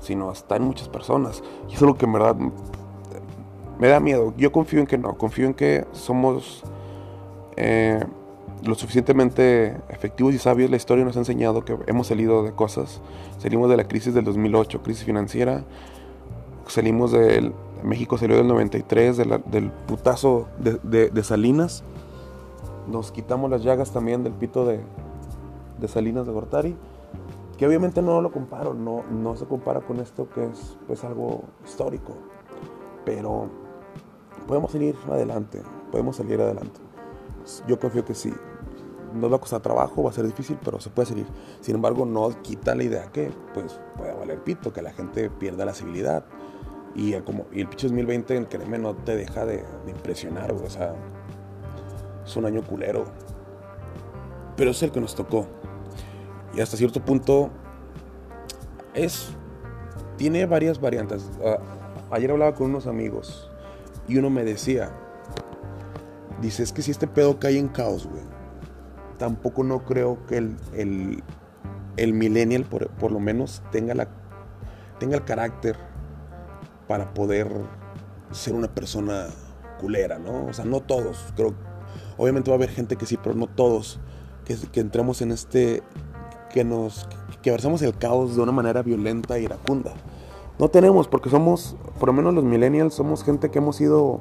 sino 0.00 0.32
está 0.32 0.56
en 0.56 0.62
muchas 0.62 0.88
personas. 0.88 1.42
Y 1.68 1.74
es 1.74 1.82
lo 1.82 1.94
que 1.96 2.06
en 2.06 2.12
verdad 2.14 2.36
me 3.78 3.88
da 3.88 4.00
miedo. 4.00 4.32
Yo 4.36 4.52
confío 4.52 4.80
en 4.80 4.86
que 4.86 4.96
no, 4.98 5.18
confío 5.18 5.46
en 5.46 5.54
que 5.54 5.86
somos 5.92 6.62
eh, 7.56 8.02
lo 8.62 8.74
suficientemente 8.74 9.76
efectivos 9.88 10.34
y 10.34 10.38
sabios. 10.38 10.70
La 10.70 10.76
historia 10.76 11.04
nos 11.04 11.16
ha 11.16 11.20
enseñado 11.20 11.64
que 11.64 11.76
hemos 11.86 12.06
salido 12.06 12.42
de 12.42 12.52
cosas. 12.52 13.00
Salimos 13.38 13.68
de 13.70 13.76
la 13.76 13.84
crisis 13.84 14.14
del 14.14 14.24
2008, 14.24 14.82
crisis 14.82 15.04
financiera. 15.04 15.64
Salimos 16.66 17.12
del 17.12 17.52
México 17.82 18.18
salió 18.18 18.36
del 18.36 18.48
93, 18.48 19.16
del 19.16 19.70
putazo 19.86 20.48
de, 20.58 21.22
Salinas. 21.22 21.82
Nos 22.88 23.12
quitamos 23.12 23.50
las 23.50 23.62
llagas 23.62 23.92
también 23.92 24.24
del 24.24 24.32
pito 24.32 24.64
de, 24.66 24.80
Salinas 25.88 26.26
de 26.26 26.32
Gortari. 26.32 26.76
Que 27.56 27.66
obviamente 27.66 28.00
no 28.00 28.22
lo 28.22 28.32
comparo, 28.32 28.72
no, 28.72 29.04
no 29.10 29.36
se 29.36 29.44
compara 29.44 29.80
con 29.80 30.00
esto 30.00 30.28
que 30.30 30.44
es 30.44 30.78
pues, 30.86 31.04
algo 31.04 31.44
histórico. 31.64 32.14
Pero 33.04 33.48
podemos 34.46 34.72
salir 34.72 34.96
adelante, 35.10 35.62
podemos 35.90 36.16
salir 36.16 36.40
adelante. 36.40 36.80
Yo 37.66 37.78
confío 37.78 38.04
que 38.04 38.14
sí. 38.14 38.32
Nos 39.12 39.30
va 39.30 39.36
a 39.36 39.40
costar 39.40 39.60
trabajo, 39.60 40.04
va 40.04 40.10
a 40.10 40.12
ser 40.12 40.24
difícil, 40.24 40.56
pero 40.64 40.80
se 40.80 40.88
puede 40.88 41.06
salir. 41.06 41.26
Sin 41.60 41.74
embargo, 41.74 42.06
no 42.06 42.30
quita 42.42 42.74
la 42.74 42.84
idea 42.84 43.10
que 43.12 43.30
pues 43.52 43.80
pueda 43.96 44.14
valer 44.14 44.42
pito, 44.42 44.72
que 44.72 44.82
la 44.82 44.92
gente 44.92 45.28
pierda 45.28 45.64
la 45.64 45.74
civilidad 45.74 46.24
y, 46.94 47.12
el 47.12 47.22
pinche 47.22 47.86
2020, 47.86 48.36
el 48.36 48.48
créeme, 48.48 48.78
no 48.78 48.94
te 48.94 49.16
deja 49.16 49.46
de, 49.46 49.64
impresionar, 49.86 50.52
O 50.52 50.68
sea, 50.68 50.94
es 52.24 52.36
un 52.36 52.46
año 52.46 52.62
culero. 52.62 53.04
Pero 54.56 54.72
es 54.72 54.82
el 54.82 54.90
que 54.90 55.00
nos 55.00 55.14
tocó. 55.14 55.46
Y 56.54 56.60
hasta 56.60 56.76
cierto 56.76 57.04
punto 57.04 57.50
es. 58.94 59.30
Tiene 60.16 60.44
varias 60.44 60.80
variantes. 60.80 61.30
Ayer 62.10 62.30
hablaba 62.30 62.54
con 62.54 62.70
unos 62.70 62.86
amigos 62.86 63.50
y 64.06 64.18
uno 64.18 64.28
me 64.28 64.44
decía: 64.44 64.90
Dice, 66.42 66.62
es 66.62 66.72
que 66.72 66.82
si 66.82 66.90
este 66.90 67.06
pedo 67.06 67.38
cae 67.38 67.56
en 67.58 67.68
caos, 67.68 68.06
güey, 68.06 68.22
tampoco 69.16 69.62
no 69.64 69.84
creo 69.84 70.26
que 70.26 70.38
el, 70.38 70.56
el, 70.74 71.22
el 71.96 72.12
millennial, 72.12 72.64
por, 72.64 72.90
por, 72.90 73.12
lo 73.12 73.20
menos, 73.20 73.62
tenga, 73.70 73.94
la, 73.94 74.08
tenga 74.98 75.16
el 75.16 75.24
carácter 75.24 75.89
para 76.90 77.14
poder 77.14 77.46
ser 78.32 78.52
una 78.52 78.66
persona 78.66 79.28
culera, 79.80 80.18
¿no? 80.18 80.46
O 80.46 80.52
sea, 80.52 80.64
no 80.64 80.80
todos, 80.80 81.24
creo. 81.36 81.54
Obviamente 82.18 82.50
va 82.50 82.56
a 82.56 82.58
haber 82.58 82.70
gente 82.70 82.96
que 82.96 83.06
sí, 83.06 83.16
pero 83.16 83.36
no 83.36 83.46
todos. 83.46 84.00
Que, 84.44 84.56
que 84.56 84.80
entremos 84.80 85.22
en 85.22 85.30
este. 85.30 85.84
que 86.52 86.64
nos. 86.64 87.08
que 87.42 87.52
versamos 87.52 87.80
el 87.82 87.96
caos 87.96 88.34
de 88.34 88.42
una 88.42 88.50
manera 88.50 88.82
violenta 88.82 89.38
e 89.38 89.42
iracunda. 89.42 89.92
No 90.58 90.68
tenemos, 90.68 91.06
porque 91.06 91.30
somos, 91.30 91.76
por 92.00 92.08
lo 92.08 92.12
menos 92.12 92.34
los 92.34 92.42
millennials, 92.42 92.92
somos 92.92 93.22
gente 93.22 93.52
que 93.52 93.58
hemos 93.58 93.76
sido 93.76 94.20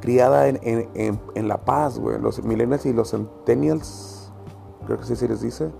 criada 0.00 0.48
en, 0.48 0.58
en, 0.62 1.20
en, 1.34 1.46
la 1.46 1.58
paz, 1.66 1.98
güey. 1.98 2.18
Los 2.18 2.42
millennials 2.42 2.86
y 2.86 2.94
los 2.94 3.10
centennials, 3.10 4.32
creo 4.86 4.96
que 4.96 5.04
así 5.04 5.14
se 5.14 5.28
les 5.28 5.42
dice, 5.42 5.70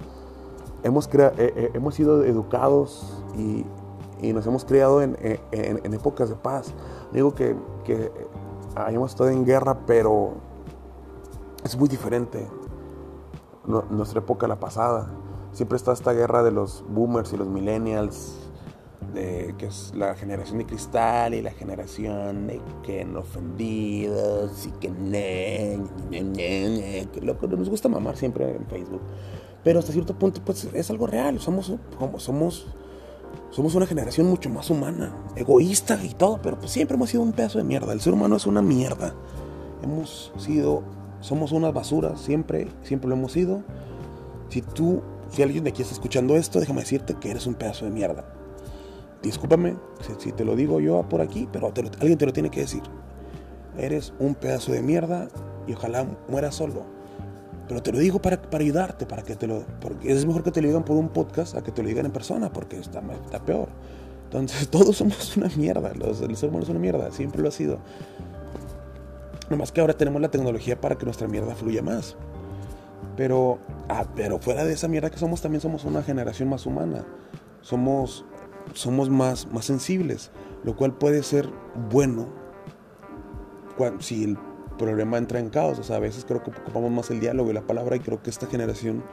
hemos, 0.82 1.08
crea, 1.08 1.32
eh, 1.38 1.54
eh, 1.56 1.70
hemos 1.72 1.94
sido 1.94 2.22
educados 2.22 3.24
y, 3.34 3.64
y 4.20 4.32
nos 4.32 4.46
hemos 4.46 4.64
criado 4.64 5.02
en, 5.02 5.16
en, 5.20 5.94
épocas 5.94 6.28
de 6.28 6.34
paz. 6.36 6.74
Digo 7.12 7.34
que, 7.34 7.56
que 7.84 8.10
hayamos 8.74 9.12
estado 9.12 9.30
en 9.30 9.44
guerra, 9.44 9.86
pero 9.86 10.34
es 11.64 11.76
muy 11.76 11.88
diferente 11.88 12.46
nuestra 13.90 14.20
época, 14.20 14.48
la 14.48 14.58
pasada. 14.58 15.10
Siempre 15.52 15.76
está 15.76 15.92
esta 15.92 16.12
guerra 16.12 16.42
de 16.42 16.50
los 16.50 16.84
boomers 16.88 17.32
y 17.32 17.36
los 17.36 17.48
millennials, 17.48 18.48
de, 19.12 19.54
que 19.58 19.66
es 19.66 19.92
la 19.94 20.14
generación 20.14 20.58
de 20.58 20.66
cristal 20.66 21.34
y 21.34 21.42
la 21.42 21.50
generación 21.50 22.46
de 22.46 22.60
que 22.82 23.04
no 23.04 23.20
ofendidos 23.20 24.66
y 24.66 24.70
que, 24.72 24.90
ne, 24.90 25.80
que 26.10 27.20
loco, 27.22 27.46
nos 27.46 27.70
gusta 27.70 27.88
mamar 27.88 28.16
siempre 28.16 28.56
en 28.56 28.66
Facebook. 28.66 29.00
Pero 29.64 29.78
hasta 29.78 29.92
cierto 29.92 30.18
punto 30.18 30.40
pues 30.44 30.64
es 30.72 30.90
algo 30.90 31.06
real, 31.06 31.40
somos, 31.40 31.72
somos 31.98 32.22
somos 32.22 32.66
una 33.74 33.86
generación 33.86 34.28
mucho 34.28 34.48
más 34.50 34.70
humana, 34.70 35.12
egoísta 35.34 35.98
y 36.04 36.14
todo, 36.14 36.40
pero 36.42 36.58
pues 36.58 36.70
siempre 36.70 36.96
hemos 36.96 37.10
sido 37.10 37.22
un 37.22 37.32
pedazo 37.32 37.58
de 37.58 37.64
mierda. 37.64 37.92
El 37.92 38.00
ser 38.00 38.12
humano 38.12 38.36
es 38.36 38.46
una 38.46 38.62
mierda. 38.62 39.14
Hemos 39.82 40.32
sido, 40.36 40.82
somos 41.20 41.52
unas 41.52 41.74
basuras, 41.74 42.20
siempre, 42.20 42.68
siempre 42.82 43.08
lo 43.08 43.16
hemos 43.16 43.32
sido. 43.32 43.62
Si 44.48 44.62
tú, 44.62 45.02
si 45.30 45.42
alguien 45.42 45.64
de 45.64 45.70
aquí 45.70 45.82
está 45.82 45.94
escuchando 45.94 46.36
esto, 46.36 46.60
déjame 46.60 46.80
decirte 46.80 47.14
que 47.14 47.30
eres 47.30 47.46
un 47.46 47.54
pedazo 47.54 47.84
de 47.84 47.90
mierda. 47.90 48.24
Discúlpame 49.22 49.76
si, 50.18 50.32
te 50.32 50.44
lo 50.44 50.54
digo 50.54 50.80
yo 50.80 51.02
por 51.08 51.20
aquí, 51.20 51.48
pero 51.52 51.72
alguien 52.00 52.18
te 52.18 52.26
lo 52.26 52.32
tiene 52.32 52.50
que 52.50 52.60
decir. 52.60 52.82
Eres 53.76 54.12
un 54.18 54.34
pedazo 54.34 54.72
de 54.72 54.82
mierda 54.82 55.28
y 55.66 55.72
ojalá 55.72 56.06
mueras 56.28 56.54
solo. 56.54 56.97
Pero 57.68 57.82
te 57.82 57.92
lo 57.92 57.98
digo 57.98 58.20
para, 58.20 58.40
para 58.40 58.64
ayudarte, 58.64 59.04
para 59.04 59.22
que 59.22 59.36
te 59.36 59.46
lo... 59.46 59.64
Porque 59.80 60.10
es 60.10 60.24
mejor 60.24 60.42
que 60.42 60.50
te 60.50 60.62
lo 60.62 60.68
digan 60.68 60.84
por 60.84 60.96
un 60.96 61.10
podcast 61.10 61.54
a 61.54 61.62
que 61.62 61.70
te 61.70 61.82
lo 61.82 61.88
digan 61.88 62.06
en 62.06 62.12
persona, 62.12 62.50
porque 62.50 62.78
está, 62.78 63.02
está 63.24 63.44
peor. 63.44 63.68
Entonces 64.24 64.68
todos 64.70 64.96
somos 64.96 65.36
una 65.36 65.48
mierda, 65.56 65.92
los, 65.94 66.20
el 66.22 66.34
ser 66.36 66.48
humano 66.48 66.64
es 66.64 66.70
una 66.70 66.78
mierda, 66.78 67.10
siempre 67.10 67.42
lo 67.42 67.48
ha 67.48 67.52
sido. 67.52 67.78
Nomás 69.50 69.70
que 69.70 69.80
ahora 69.80 69.94
tenemos 69.94 70.20
la 70.20 70.30
tecnología 70.30 70.80
para 70.80 70.96
que 70.96 71.04
nuestra 71.04 71.28
mierda 71.28 71.54
fluya 71.54 71.82
más. 71.82 72.16
Pero, 73.16 73.58
ah, 73.88 74.06
pero 74.14 74.38
fuera 74.38 74.64
de 74.64 74.72
esa 74.72 74.88
mierda 74.88 75.10
que 75.10 75.18
somos, 75.18 75.42
también 75.42 75.60
somos 75.60 75.84
una 75.84 76.02
generación 76.02 76.48
más 76.48 76.64
humana. 76.66 77.04
Somos, 77.60 78.24
somos 78.74 79.10
más, 79.10 79.46
más 79.52 79.64
sensibles, 79.64 80.30
lo 80.64 80.74
cual 80.76 80.94
puede 80.94 81.22
ser 81.22 81.48
bueno 81.90 82.26
si 84.00 84.24
el 84.24 84.38
problema 84.78 85.18
entra 85.18 85.38
en 85.38 85.50
caos. 85.50 85.78
O 85.78 85.82
sea, 85.82 85.96
a 85.96 86.00
veces 86.00 86.24
creo 86.24 86.42
que 86.42 86.50
ocupamos 86.50 86.90
más 86.90 87.10
el 87.10 87.20
diálogo 87.20 87.50
y 87.50 87.54
la 87.54 87.62
palabra 87.62 87.96
y 87.96 88.00
creo 88.00 88.22
que 88.22 88.30
esta 88.30 88.46
generación 88.46 89.04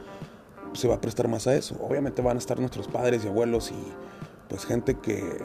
se 0.72 0.88
va 0.88 0.94
a 0.94 1.00
prestar 1.00 1.28
más 1.28 1.46
a 1.46 1.54
eso. 1.54 1.76
Obviamente 1.80 2.22
van 2.22 2.36
a 2.36 2.38
estar 2.38 2.58
nuestros 2.58 2.88
padres 2.88 3.24
y 3.24 3.28
abuelos 3.28 3.70
y 3.70 3.92
pues 4.48 4.64
gente 4.64 4.94
que 4.94 5.44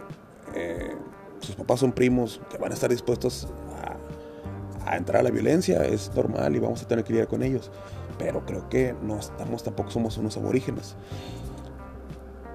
eh, 0.55 0.95
sus 1.39 1.55
papás 1.55 1.79
son 1.79 1.91
primos, 1.91 2.41
que 2.49 2.57
van 2.57 2.71
a 2.71 2.75
estar 2.75 2.89
dispuestos 2.89 3.47
a, 4.86 4.91
a, 4.91 4.97
entrar 4.97 5.21
a 5.21 5.23
la 5.23 5.31
violencia, 5.31 5.84
es 5.86 6.12
normal 6.15 6.55
y 6.55 6.60
vamos 6.60 6.84
a 6.84 6.88
tener 6.88 7.03
que 7.03 7.13
lidiar 7.13 7.27
con 7.27 7.43
ellos. 7.43 7.71
Pero 8.17 8.45
creo 8.45 8.69
que 8.69 8.95
no 9.01 9.17
estamos, 9.19 9.63
tampoco 9.63 9.89
somos 9.89 10.17
unos 10.17 10.38
aborígenes. 10.38 10.95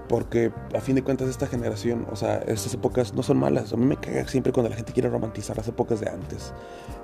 Porque 0.09 0.53
a 0.75 0.81
fin 0.81 0.95
de 0.95 1.03
cuentas 1.03 1.29
esta 1.29 1.47
generación, 1.47 2.07
o 2.11 2.17
sea, 2.17 2.37
estas 2.47 2.75
épocas 2.75 3.15
no 3.15 3.23
son 3.23 3.39
malas. 3.39 3.73
A 3.73 3.77
mí 3.77 3.85
me 3.85 3.97
caga 3.97 4.27
siempre 4.29 4.53
cuando 4.53 4.71
la 4.71 4.77
gente 4.77 4.93
quiere 4.93 5.09
romantizar 5.09 5.57
las 5.57 5.67
épocas 5.69 6.01
de 6.01 6.09
antes. 6.09 6.53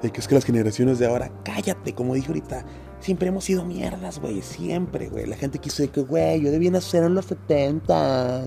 De 0.03 0.11
que 0.11 0.21
es 0.21 0.29
que 0.29 0.35
las 0.35 0.45
generaciones 0.45 0.99
de 0.99 1.07
ahora, 1.07 1.31
cállate, 1.45 1.95
como 1.95 2.15
dije 2.15 2.29
ahorita, 2.29 2.65
siempre 3.01 3.29
hemos 3.29 3.45
sido 3.45 3.65
mierdas, 3.65 4.21
güey, 4.21 4.43
siempre, 4.43 5.09
güey. 5.09 5.27
La 5.27 5.37
gente 5.37 5.59
quiso 5.59 5.83
decir 5.83 5.93
que, 5.93 6.03
güey, 6.03 6.41
yo 6.41 6.51
debía 6.51 6.71
nacer 6.71 7.03
en 7.03 7.15
los 7.15 7.27
70, 7.27 8.47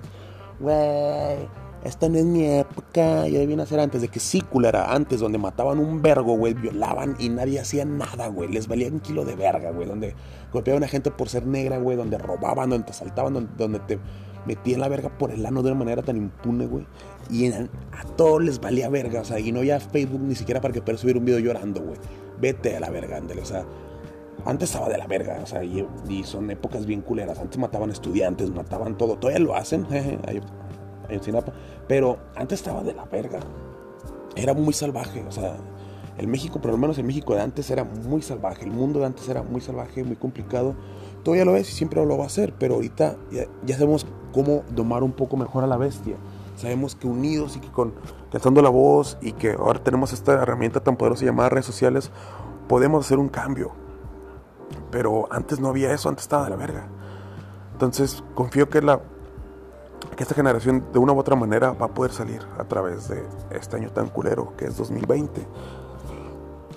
güey. 0.60 1.66
Esta 1.86 2.10
no 2.10 2.18
es 2.18 2.26
mi 2.26 2.44
época, 2.50 3.28
yo 3.28 3.38
debía 3.38 3.58
nacer 3.58 3.80
antes 3.80 4.02
de 4.02 4.08
que 4.08 4.20
sí, 4.20 4.42
culera, 4.42 4.92
antes, 4.92 5.20
donde 5.20 5.38
mataban 5.38 5.78
un 5.78 6.02
vergo, 6.02 6.36
güey, 6.36 6.56
violaban 6.56 7.16
y 7.20 7.30
nadie 7.30 7.60
hacía 7.60 7.86
nada, 7.86 8.26
güey. 8.26 8.52
Les 8.52 8.68
valía 8.68 8.88
un 8.88 9.00
kilo 9.00 9.24
de 9.24 9.36
verga, 9.36 9.70
güey, 9.70 9.88
donde 9.88 10.16
golpeaban 10.52 10.84
a 10.84 10.88
gente 10.88 11.12
por 11.12 11.30
ser 11.30 11.46
negra, 11.46 11.78
güey, 11.78 11.96
donde 11.96 12.18
robaban, 12.18 12.72
donde 12.72 12.86
te 12.86 12.92
asaltaban, 12.92 13.50
donde 13.56 13.80
te 13.82 14.00
metí 14.46 14.74
en 14.74 14.80
la 14.80 14.88
verga 14.88 15.10
por 15.10 15.32
el 15.32 15.46
ano 15.46 15.62
de 15.62 15.72
una 15.72 15.80
manera 15.80 16.02
tan 16.02 16.18
impune, 16.18 16.66
güey. 16.68 16.86
Y 17.30 17.48
a 17.48 17.68
todos 18.16 18.44
les 18.44 18.60
valía 18.60 18.90
verga, 18.90 19.22
o 19.22 19.26
sea, 19.26 19.40
y 19.40 19.52
no 19.52 19.60
había 19.60 19.80
Facebook 19.80 20.22
ni 20.22 20.36
siquiera 20.36 20.62
para 20.62 20.74
que 20.74 20.82
puedas 20.82 21.02
subir 21.02 21.18
un 21.18 21.26
video 21.26 21.40
llorando, 21.40 21.82
güey. 21.82 22.00
Vete 22.40 22.76
a 22.76 22.80
la 22.80 22.90
verga, 22.90 23.18
ándale, 23.18 23.42
o 23.42 23.46
sea. 23.46 23.66
Antes 24.46 24.70
estaba 24.70 24.90
de 24.90 24.98
la 25.00 25.08
verga, 25.08 25.40
o 25.42 25.46
sea, 25.48 25.64
y, 25.64 25.88
son 26.24 26.52
épocas 26.52 26.86
bien 26.86 27.02
culeras. 27.02 27.40
Antes 27.40 27.58
mataban 27.58 27.90
estudiantes, 27.90 28.52
mataban 28.52 28.96
todo. 28.96 29.18
Todavía 29.18 29.44
lo 29.44 29.56
hacen, 29.56 29.86
jeje, 29.90 30.20
ahí, 30.28 30.40
en 31.10 31.24
Sinapa. 31.24 31.52
Pero 31.88 32.20
antes 32.36 32.60
estaba 32.60 32.84
de 32.84 32.94
la 32.94 33.06
verga. 33.06 33.40
era 34.36 34.54
muy 34.54 34.74
salvaje. 34.74 35.24
O 35.28 35.32
sea, 35.32 35.56
el 36.20 36.28
México, 36.28 36.62
por 36.62 36.72
lo 36.72 36.78
menos 36.78 36.98
el 37.00 37.06
México 37.06 37.34
de 37.34 37.42
antes 37.42 37.72
era 37.72 37.84
muy 37.84 38.22
salvaje. 38.22 38.66
El 38.66 38.72
mundo 38.72 39.00
de 39.00 39.08
antes 39.08 39.28
era 39.28 39.42
muy 39.42 39.62
salvaje, 39.62 40.04
muy 40.04 40.16
complicado. 40.16 40.76
Todavía 41.24 41.46
lo 41.46 41.56
es 41.56 41.70
y 41.72 41.74
siempre 41.74 42.06
lo 42.06 42.18
va 42.18 42.26
a 42.26 42.28
hacer, 42.28 42.54
pero 42.60 42.76
ahorita 42.76 43.18
ya, 43.32 43.46
ya 43.66 43.76
sabemos 43.76 44.06
cómo 44.36 44.64
domar 44.70 45.02
un 45.02 45.14
poco 45.14 45.38
mejor 45.38 45.64
a 45.64 45.68
la 45.68 45.78
bestia. 45.78 46.18
Sabemos 46.58 46.94
que 46.94 47.08
unidos 47.08 47.56
y 47.56 47.62
que 47.62 47.72
con 47.72 47.94
cantando 48.34 48.62
la 48.62 48.70
voz 48.70 49.18
y 49.22 49.32
que 49.32 49.54
ahora 49.54 49.82
tenemos 49.82 50.12
esta 50.12 50.34
herramienta 50.34 50.82
tan 50.82 50.98
poderosa 50.98 51.24
llamada 51.24 51.48
redes 51.48 51.66
sociales, 51.66 52.12
podemos 52.68 53.06
hacer 53.06 53.18
un 53.18 53.30
cambio. 53.30 53.72
Pero 54.92 55.32
antes 55.32 55.62
no 55.62 55.70
había 55.70 55.94
eso, 55.94 56.10
antes 56.10 56.26
estaba 56.26 56.44
de 56.44 56.50
la 56.50 56.56
verga. 56.58 56.88
Entonces 57.72 58.24
confío 58.34 58.68
que, 58.70 58.82
la, 58.82 59.00
que 60.18 60.24
esta 60.24 60.36
generación 60.36 60.84
de 60.92 61.00
una 61.00 61.14
u 61.14 61.18
otra 61.18 61.38
manera 61.38 61.72
va 61.72 61.86
a 61.86 61.94
poder 61.94 62.12
salir 62.12 62.42
a 62.58 62.66
través 62.66 63.08
de 63.08 63.24
este 63.52 63.78
año 63.78 63.90
tan 63.92 64.10
culero 64.10 64.54
que 64.58 64.66
es 64.66 64.76
2020. 64.76 65.48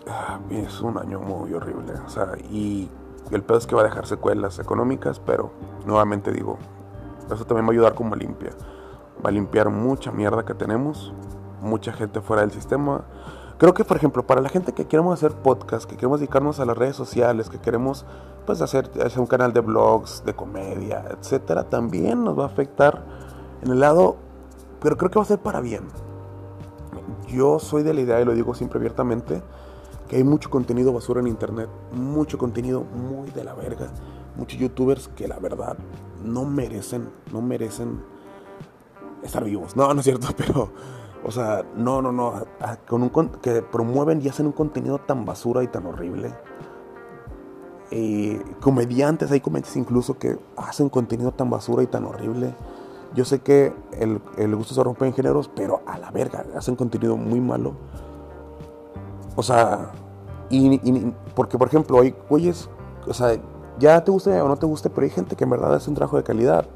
Ah, 0.07 0.39
es 0.51 0.81
un 0.81 0.97
año 0.97 1.19
muy 1.19 1.53
horrible. 1.55 1.95
O 2.07 2.09
sea, 2.09 2.35
y 2.53 2.89
el 3.33 3.43
pedo 3.43 3.59
es 3.59 3.67
que 3.67 3.75
va 3.75 3.81
a 3.81 3.85
dejar 3.85 4.07
secuelas 4.07 4.61
económicas, 4.61 5.19
pero 5.19 5.51
nuevamente 5.87 6.31
digo, 6.31 6.57
eso 7.35 7.45
también 7.45 7.67
va 7.67 7.71
a 7.71 7.73
ayudar 7.73 7.95
como 7.95 8.15
limpia. 8.15 8.51
Va 9.25 9.31
a 9.31 9.33
limpiar 9.33 9.71
mucha 9.71 10.13
mierda 10.13 10.45
que 10.45 10.55
tenemos, 10.55 11.13
mucha 11.61 11.93
gente 11.93 12.21
fuera 12.21 12.43
del 12.43 12.53
sistema. 12.53 13.05
Creo 13.59 13.75
que, 13.75 13.85
por 13.85 13.97
ejemplo, 13.97 14.25
para 14.25 14.41
la 14.41 14.49
gente 14.49 14.73
que 14.73 14.87
queremos 14.87 15.13
hacer 15.15 15.33
podcast, 15.33 15.89
que 15.89 15.97
queremos 15.97 16.21
dedicarnos 16.21 16.61
a 16.61 16.65
las 16.65 16.79
redes 16.79 16.95
sociales, 16.95 17.51
que 17.51 17.59
queremos 17.59 18.07
pues 18.47 18.63
hacer, 18.63 18.89
hacer 19.05 19.19
un 19.21 19.27
canal 19.27 19.53
de 19.53 19.61
blogs, 19.61 20.23
de 20.25 20.35
comedia, 20.35 21.05
etcétera, 21.11 21.65
también 21.65 22.23
nos 22.25 22.39
va 22.39 22.45
a 22.45 22.47
afectar 22.47 23.05
en 23.63 23.73
el 23.73 23.81
lado, 23.81 24.17
pero 24.81 24.97
creo 24.97 25.11
que 25.11 25.19
va 25.19 25.25
a 25.25 25.27
ser 25.27 25.41
para 25.41 25.61
bien. 25.61 25.83
Yo 27.27 27.59
soy 27.59 27.83
de 27.83 27.93
la 27.93 28.01
idea, 28.01 28.21
y 28.21 28.25
lo 28.25 28.33
digo 28.33 28.55
siempre 28.55 28.79
abiertamente, 28.79 29.43
que 30.09 30.17
hay 30.17 30.25
mucho 30.25 30.49
contenido 30.49 30.93
basura 30.93 31.21
en 31.21 31.27
internet, 31.27 31.69
mucho 31.93 32.39
contenido 32.39 32.85
muy 32.85 33.31
de 33.31 33.45
la 33.45 33.55
verga, 33.55 33.89
muchos 34.37 34.59
youtubers 34.59 35.09
que 35.09 35.29
la 35.29 35.39
verdad 35.39 35.77
no 36.23 36.45
merecen, 36.45 37.09
no 37.33 37.43
merecen 37.43 38.03
estar 39.23 39.45
vivos. 39.45 39.77
No, 39.77 39.93
no 39.93 40.01
es 40.01 40.05
cierto, 40.05 40.29
pero, 40.37 40.71
o 41.25 41.31
sea, 41.31 41.65
no, 41.77 42.03
no, 42.03 42.13
no, 42.13 42.45
con 42.87 43.03
un, 43.03 43.11
que 43.43 43.63
promueven 43.63 44.23
y 44.23 44.29
hacen 44.29 44.47
un 44.47 44.53
contenido 44.53 44.99
tan 44.99 45.25
basura 45.25 45.63
y 45.63 45.69
tan 45.69 45.87
horrible. 45.87 46.35
Comediantes, 48.61 49.31
hay 49.31 49.41
comediantes 49.41 49.77
incluso 49.77 50.19
que 50.19 50.39
hacen 50.57 50.91
contenido 50.91 51.33
tan 51.33 51.49
basura 51.49 51.83
y 51.83 51.87
tan 51.87 52.05
horrible. 52.05 52.55
Yo 53.15 53.25
sé 53.25 53.41
que 53.41 53.73
el, 53.93 54.21
el 54.37 54.55
gusto 54.55 54.75
se 54.75 54.85
rompe 54.85 55.07
en 55.07 55.15
géneros, 55.15 55.49
pero 55.49 55.81
a 55.87 55.99
la 55.99 56.11
verga, 56.11 56.45
hacen 56.55 56.77
contenido 56.77 57.17
muy 57.17 57.41
malo. 57.41 57.73
O 59.37 59.43
sea, 59.43 59.93
y, 60.51 61.15
porque 61.35 61.59
por 61.59 61.69
ejemplo, 61.69 62.01
hay 62.01 62.15
güeyes, 62.29 62.69
o 63.07 63.15
sea, 63.15 63.39
ya 63.79 64.03
te 64.05 64.11
guste 64.11 64.41
o 64.41 64.49
no 64.49 64.57
te 64.57 64.67
guste, 64.67 64.91
pero 64.91 65.05
hay 65.05 65.11
gente 65.11 65.37
que 65.37 65.45
en 65.45 65.51
verdad 65.51 65.75
hace 65.75 65.91
un 65.91 65.97
trabajo 65.97 66.17
de 66.17 66.23
calidad. 66.23 66.67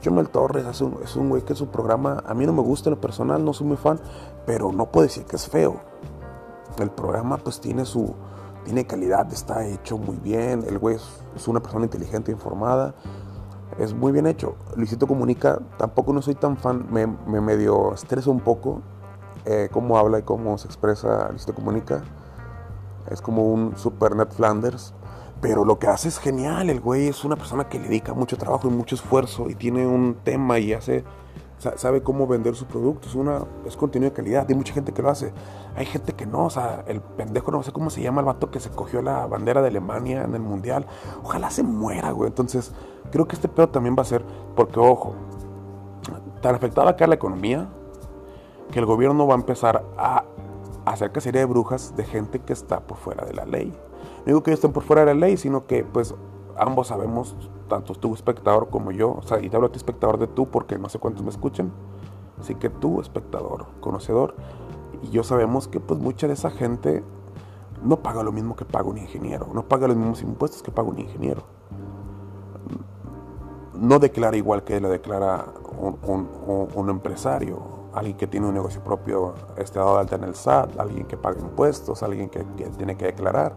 Chumel 0.00 0.28
Torres 0.28 0.66
hace 0.66 0.84
un, 0.84 0.98
es 1.02 1.16
un 1.16 1.30
güey 1.30 1.42
que 1.42 1.54
su 1.54 1.68
programa, 1.68 2.22
a 2.26 2.34
mí 2.34 2.44
no 2.46 2.52
me 2.52 2.60
gusta 2.60 2.90
en 2.90 2.96
lo 2.96 3.00
personal, 3.00 3.44
no 3.44 3.52
soy 3.52 3.66
muy 3.66 3.76
fan, 3.76 3.98
pero 4.44 4.70
no 4.70 4.90
puedo 4.90 5.06
decir 5.06 5.24
que 5.24 5.36
es 5.36 5.48
feo. 5.48 5.80
El 6.78 6.90
programa 6.90 7.38
pues 7.38 7.60
tiene 7.60 7.84
su, 7.84 8.14
tiene 8.64 8.86
calidad, 8.86 9.32
está 9.32 9.66
hecho 9.66 9.96
muy 9.96 10.16
bien, 10.16 10.64
el 10.68 10.78
güey 10.78 10.96
es, 10.96 11.48
una 11.48 11.60
persona 11.60 11.84
inteligente, 11.84 12.32
informada, 12.32 12.94
es 13.78 13.94
muy 13.94 14.12
bien 14.12 14.26
hecho. 14.26 14.56
Luisito 14.76 15.06
Comunica, 15.06 15.60
tampoco 15.78 16.12
no 16.12 16.20
soy 16.20 16.34
tan 16.34 16.56
fan, 16.56 16.86
me, 16.90 17.06
me 17.06 17.40
medio 17.40 17.94
estresa 17.94 18.30
un 18.30 18.40
poco 18.40 18.82
eh, 19.46 19.68
cómo 19.70 19.98
habla 19.98 20.18
y 20.18 20.22
cómo 20.22 20.56
se 20.56 20.66
expresa 20.66 21.28
Luisito 21.30 21.54
Comunica. 21.54 22.02
Es 23.10 23.20
como 23.20 23.52
un 23.52 23.76
super 23.76 24.16
Ned 24.16 24.28
Flanders. 24.28 24.94
Pero 25.40 25.64
lo 25.64 25.78
que 25.78 25.86
hace 25.88 26.08
es 26.08 26.18
genial. 26.18 26.70
El 26.70 26.80
güey 26.80 27.08
es 27.08 27.24
una 27.24 27.36
persona 27.36 27.68
que 27.68 27.78
le 27.78 27.88
dedica 27.88 28.14
mucho 28.14 28.36
trabajo 28.36 28.68
y 28.68 28.70
mucho 28.70 28.94
esfuerzo 28.94 29.50
y 29.50 29.54
tiene 29.54 29.86
un 29.86 30.16
tema 30.24 30.58
y 30.58 30.72
hace 30.72 31.04
sabe 31.76 32.02
cómo 32.02 32.26
vender 32.26 32.54
su 32.54 32.66
producto, 32.66 33.08
es, 33.08 33.14
una, 33.14 33.44
es 33.64 33.76
contenido 33.76 34.10
de 34.10 34.16
calidad, 34.16 34.46
hay 34.48 34.54
mucha 34.54 34.74
gente 34.74 34.92
que 34.92 35.02
lo 35.02 35.10
hace, 35.10 35.32
hay 35.76 35.86
gente 35.86 36.12
que 36.12 36.26
no, 36.26 36.46
o 36.46 36.50
sea, 36.50 36.84
el 36.86 37.00
pendejo 37.00 37.50
no 37.50 37.62
sé 37.62 37.72
cómo 37.72 37.90
se 37.90 38.02
llama 38.02 38.20
el 38.20 38.26
vato 38.26 38.50
que 38.50 38.60
se 38.60 38.70
cogió 38.70 39.02
la 39.02 39.26
bandera 39.26 39.62
de 39.62 39.68
Alemania 39.68 40.24
en 40.24 40.34
el 40.34 40.42
Mundial, 40.42 40.86
ojalá 41.22 41.50
se 41.50 41.62
muera, 41.62 42.10
güey, 42.10 42.28
entonces 42.28 42.72
creo 43.10 43.26
que 43.26 43.36
este 43.36 43.48
pedo 43.48 43.68
también 43.68 43.96
va 43.98 44.02
a 44.02 44.06
ser, 44.06 44.24
porque 44.54 44.78
ojo, 44.78 45.14
tan 46.42 46.54
afectada 46.54 46.90
acá 46.90 47.06
la 47.06 47.14
economía, 47.14 47.68
que 48.70 48.78
el 48.78 48.86
gobierno 48.86 49.26
va 49.26 49.34
a 49.34 49.38
empezar 49.38 49.84
a 49.96 50.24
hacer 50.84 51.12
cacería 51.12 51.40
de 51.40 51.46
brujas 51.46 51.96
de 51.96 52.04
gente 52.04 52.40
que 52.40 52.52
está 52.52 52.80
por 52.80 52.98
fuera 52.98 53.24
de 53.24 53.32
la 53.32 53.46
ley. 53.46 53.74
No 54.24 54.26
digo 54.26 54.42
que 54.42 54.52
estén 54.52 54.72
por 54.72 54.82
fuera 54.82 55.04
de 55.04 55.14
la 55.14 55.20
ley, 55.20 55.36
sino 55.36 55.66
que 55.66 55.84
pues 55.84 56.14
ambos 56.56 56.88
sabemos, 56.88 57.36
tanto 57.68 57.94
tú 57.94 58.14
espectador 58.14 58.68
como 58.70 58.90
yo, 58.90 59.12
o 59.12 59.22
sea, 59.22 59.40
y 59.40 59.50
te 59.50 59.56
hablo 59.56 59.68
a 59.68 59.72
ti 59.72 59.76
espectador 59.76 60.18
de 60.18 60.26
tú 60.26 60.46
porque 60.48 60.78
no 60.78 60.88
sé 60.88 60.98
cuántos 60.98 61.22
me 61.22 61.30
escuchan, 61.30 61.72
así 62.40 62.54
que 62.54 62.70
tú 62.70 63.00
espectador, 63.00 63.66
conocedor, 63.80 64.34
y 65.02 65.10
yo 65.10 65.22
sabemos 65.24 65.68
que 65.68 65.80
pues 65.80 66.00
mucha 66.00 66.26
de 66.26 66.34
esa 66.34 66.50
gente 66.50 67.02
no 67.82 67.98
paga 67.98 68.22
lo 68.22 68.32
mismo 68.32 68.56
que 68.56 68.64
paga 68.64 68.88
un 68.88 68.98
ingeniero, 68.98 69.48
no 69.52 69.68
paga 69.68 69.88
los 69.88 69.96
mismos 69.96 70.22
impuestos 70.22 70.62
que 70.62 70.70
paga 70.70 70.88
un 70.88 70.98
ingeniero. 70.98 71.42
No 73.74 73.98
declara 73.98 74.36
igual 74.36 74.62
que 74.64 74.80
lo 74.80 74.88
declara 74.88 75.46
un, 75.78 76.68
un 76.74 76.88
empresario, 76.88 77.74
alguien 77.94 78.16
que 78.16 78.26
tiene 78.26 78.46
un 78.46 78.54
negocio 78.54 78.82
propio 78.82 79.34
este, 79.56 79.78
dado 79.78 79.94
de 79.94 80.00
alta 80.00 80.16
en 80.16 80.24
el 80.24 80.34
SAT, 80.34 80.78
alguien 80.78 81.06
que 81.06 81.16
paga 81.16 81.40
impuestos, 81.40 82.02
alguien 82.02 82.28
que, 82.28 82.44
tiene 82.76 82.96
que 82.96 83.06
declarar. 83.06 83.54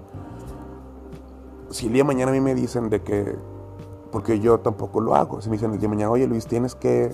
Si 1.70 1.88
el 1.88 1.94
día 1.94 2.04
de 2.04 2.08
mañana 2.08 2.32
a 2.32 2.34
mí 2.34 2.42
me 2.42 2.56
dicen 2.56 2.90
de 2.90 3.02
que, 3.02 3.36
porque 4.12 4.40
yo 4.40 4.60
tampoco 4.60 5.02
lo 5.02 5.16
hago, 5.16 5.42
si 5.42 5.50
me 5.50 5.58
dicen 5.58 5.72
el 5.72 5.80
día 5.80 5.90
de 5.90 5.96
mañana, 5.96 6.12
oye 6.12 6.28
Luis, 6.28 6.48
tienes 6.48 6.76
que, 6.76 7.12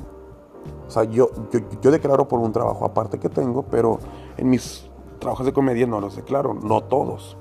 o 0.88 0.92
sea, 0.92 1.04
yo, 1.06 1.30
yo, 1.52 1.60
yo 1.82 1.92
declaro 1.92 2.28
por 2.28 2.40
un 2.40 2.52
trabajo 2.52 2.86
aparte 2.86 3.20
que 3.20 3.30
tengo, 3.30 3.64
pero 3.64 4.00
en 4.38 4.50
mis 4.50 4.90
trabajos 5.20 5.46
de 5.46 5.54
comedia 5.54 5.88
no 5.88 6.00
los 6.00 6.16
declaro, 6.16 6.54
no 6.54 6.82
todos. 6.82 7.38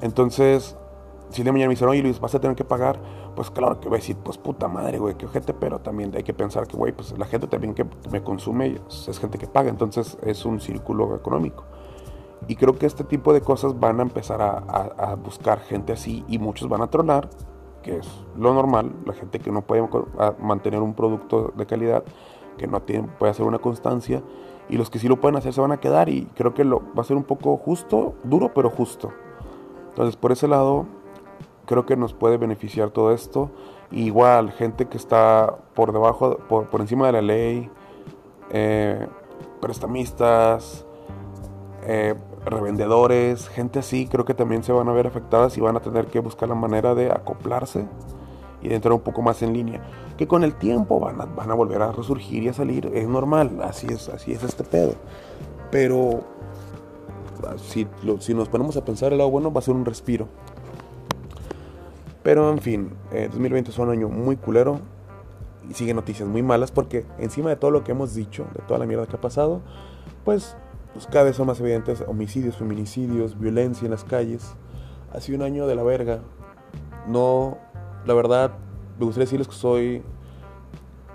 Entonces, 0.00 0.76
si 1.30 1.42
el 1.42 1.44
día 1.44 1.50
de 1.50 1.52
mañana 1.52 1.68
me 1.68 1.74
dicen, 1.74 1.88
oye 1.88 2.02
Luis, 2.02 2.20
vas 2.20 2.34
a 2.34 2.40
tener 2.40 2.56
que 2.56 2.64
pagar, 2.64 2.98
pues 3.34 3.50
claro 3.50 3.78
que 3.80 3.88
voy 3.88 3.96
a 3.96 4.00
decir, 4.00 4.16
pues 4.16 4.38
puta 4.38 4.66
madre, 4.66 4.98
güey, 4.98 5.14
qué 5.14 5.28
gente, 5.28 5.52
pero 5.52 5.78
también 5.78 6.12
hay 6.16 6.22
que 6.22 6.34
pensar 6.34 6.66
que, 6.66 6.76
güey, 6.76 6.92
pues 6.92 7.16
la 7.18 7.26
gente 7.26 7.46
también 7.46 7.74
que 7.74 7.84
me 8.10 8.22
consume 8.22 8.80
es 8.88 9.18
gente 9.18 9.38
que 9.38 9.46
paga, 9.46 9.68
entonces 9.68 10.16
es 10.22 10.44
un 10.44 10.60
círculo 10.60 11.14
económico. 11.14 11.64
Y 12.46 12.56
creo 12.56 12.78
que 12.78 12.86
este 12.86 13.04
tipo 13.04 13.32
de 13.32 13.40
cosas 13.40 13.78
van 13.78 13.98
a 14.00 14.02
empezar 14.02 14.40
a, 14.40 15.14
buscar 15.16 15.60
gente 15.60 15.92
así 15.92 16.24
y 16.28 16.38
muchos 16.38 16.68
van 16.68 16.82
a 16.82 16.86
tronar, 16.88 17.28
que 17.82 17.96
es 17.96 18.08
lo 18.36 18.54
normal, 18.54 18.92
la 19.04 19.12
gente 19.12 19.38
que 19.40 19.50
no 19.50 19.62
puede 19.62 19.88
mantener 20.38 20.80
un 20.80 20.94
producto 20.94 21.52
de 21.56 21.66
calidad, 21.66 22.04
que 22.56 22.66
no 22.66 22.80
tiene, 22.82 23.08
puede 23.18 23.32
hacer 23.32 23.44
una 23.44 23.58
constancia, 23.58 24.22
y 24.68 24.76
los 24.76 24.90
que 24.90 24.98
sí 24.98 25.08
lo 25.08 25.20
pueden 25.20 25.36
hacer 25.36 25.52
se 25.52 25.60
van 25.60 25.72
a 25.72 25.80
quedar 25.80 26.08
y 26.08 26.26
creo 26.34 26.54
que 26.54 26.64
lo, 26.64 26.80
va 26.94 27.02
a 27.02 27.04
ser 27.04 27.16
un 27.16 27.24
poco 27.24 27.56
justo, 27.56 28.14
duro 28.24 28.52
pero 28.54 28.70
justo. 28.70 29.12
Entonces 29.90 30.16
por 30.16 30.32
ese 30.32 30.46
lado 30.46 30.86
creo 31.66 31.86
que 31.86 31.96
nos 31.96 32.14
puede 32.14 32.36
beneficiar 32.36 32.90
todo 32.90 33.12
esto. 33.12 33.50
Igual, 33.90 34.52
gente 34.52 34.86
que 34.86 34.96
está 34.96 35.58
por 35.74 35.92
debajo, 35.92 36.38
por, 36.48 36.80
encima 36.80 37.06
de 37.06 37.12
la 37.12 37.22
ley, 37.22 37.70
eh, 38.50 39.06
prestamistas, 39.60 40.86
eh, 41.82 42.14
revendedores, 42.44 43.48
gente 43.48 43.80
así, 43.80 44.06
creo 44.06 44.24
que 44.24 44.34
también 44.34 44.62
se 44.62 44.72
van 44.72 44.88
a 44.88 44.92
ver 44.92 45.06
afectadas 45.06 45.56
y 45.56 45.60
van 45.60 45.76
a 45.76 45.80
tener 45.80 46.06
que 46.06 46.20
buscar 46.20 46.48
la 46.48 46.54
manera 46.54 46.94
de 46.94 47.10
acoplarse 47.10 47.86
y 48.62 48.68
de 48.68 48.74
entrar 48.74 48.92
un 48.92 49.00
poco 49.00 49.22
más 49.22 49.42
en 49.42 49.52
línea. 49.52 49.82
Que 50.16 50.26
con 50.26 50.44
el 50.44 50.54
tiempo 50.54 50.98
van 50.98 51.20
a, 51.20 51.26
van 51.26 51.50
a 51.50 51.54
volver 51.54 51.82
a 51.82 51.92
resurgir 51.92 52.42
y 52.42 52.48
a 52.48 52.52
salir, 52.52 52.90
es 52.94 53.06
normal, 53.08 53.60
así 53.62 53.86
es, 53.88 54.08
así 54.08 54.32
es 54.32 54.42
este 54.42 54.64
pedo. 54.64 54.94
Pero 55.70 56.20
si, 57.56 57.86
si 58.20 58.34
nos 58.34 58.48
ponemos 58.48 58.76
a 58.76 58.84
pensar 58.84 59.12
el 59.12 59.18
lado 59.18 59.30
bueno, 59.30 59.52
va 59.52 59.60
a 59.60 59.62
ser 59.62 59.74
un 59.74 59.84
respiro. 59.84 60.28
Pero 62.22 62.50
en 62.50 62.58
fin, 62.58 62.90
2020 63.10 63.70
es 63.70 63.78
un 63.78 63.90
año 63.90 64.08
muy 64.08 64.36
culero 64.36 64.80
y 65.68 65.74
sigue 65.74 65.94
noticias 65.94 66.28
muy 66.28 66.42
malas 66.42 66.70
porque 66.70 67.06
encima 67.18 67.50
de 67.50 67.56
todo 67.56 67.70
lo 67.70 67.84
que 67.84 67.92
hemos 67.92 68.14
dicho, 68.14 68.46
de 68.54 68.62
toda 68.62 68.78
la 68.78 68.86
mierda 68.86 69.06
que 69.06 69.16
ha 69.16 69.20
pasado, 69.20 69.60
pues, 70.24 70.56
pues 70.92 71.06
cada 71.06 71.24
vez 71.24 71.36
son 71.36 71.46
más 71.46 71.60
evidentes 71.60 72.02
homicidios, 72.06 72.56
feminicidios, 72.56 73.38
violencia 73.38 73.84
en 73.84 73.90
las 73.90 74.04
calles. 74.04 74.54
Ha 75.12 75.34
un 75.34 75.42
año 75.42 75.66
de 75.66 75.74
la 75.74 75.82
verga. 75.82 76.20
No, 77.06 77.58
la 78.04 78.14
verdad, 78.14 78.52
me 78.98 79.04
gustaría 79.04 79.24
decirles 79.24 79.48
que 79.48 79.54
soy, 79.54 80.02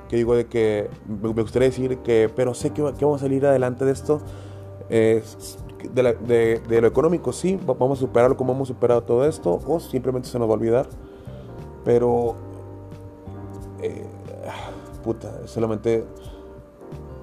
que 0.10 0.16
digo 0.16 0.36
de 0.36 0.48
que, 0.48 0.90
me 1.08 1.30
gustaría 1.30 1.70
decir 1.70 2.00
que, 2.00 2.32
pero 2.36 2.54
sé 2.54 2.72
que, 2.72 2.82
que 2.98 3.06
vamos 3.06 3.22
a 3.22 3.26
salir 3.26 3.46
adelante 3.46 3.86
de 3.86 3.92
esto. 3.92 4.22
Es, 4.90 5.58
de, 5.92 6.82
lo 6.82 6.88
económico, 6.88 7.34
sí, 7.34 7.60
vamos 7.66 8.00
a 8.00 8.02
superarlo 8.02 8.38
como 8.38 8.54
hemos 8.54 8.68
superado 8.68 9.04
todo 9.04 9.26
esto, 9.26 9.60
o 9.66 9.80
simplemente 9.80 10.30
se 10.30 10.40
nos 10.40 10.48
va 10.48 10.54
a 10.54 10.56
olvidar. 10.56 10.88
Pero, 11.84 12.36
eh, 13.82 14.06
puta, 15.04 15.48
solamente 15.48 16.06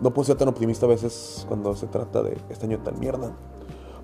no 0.00 0.10
puedo 0.12 0.26
ser 0.26 0.36
tan 0.36 0.48
optimista 0.48 0.86
a 0.86 0.88
veces 0.88 1.44
cuando 1.48 1.76
se 1.76 1.86
trata 1.86 2.22
de 2.22 2.38
este 2.48 2.66
año 2.66 2.78
tan 2.78 2.98
mierda. 2.98 3.32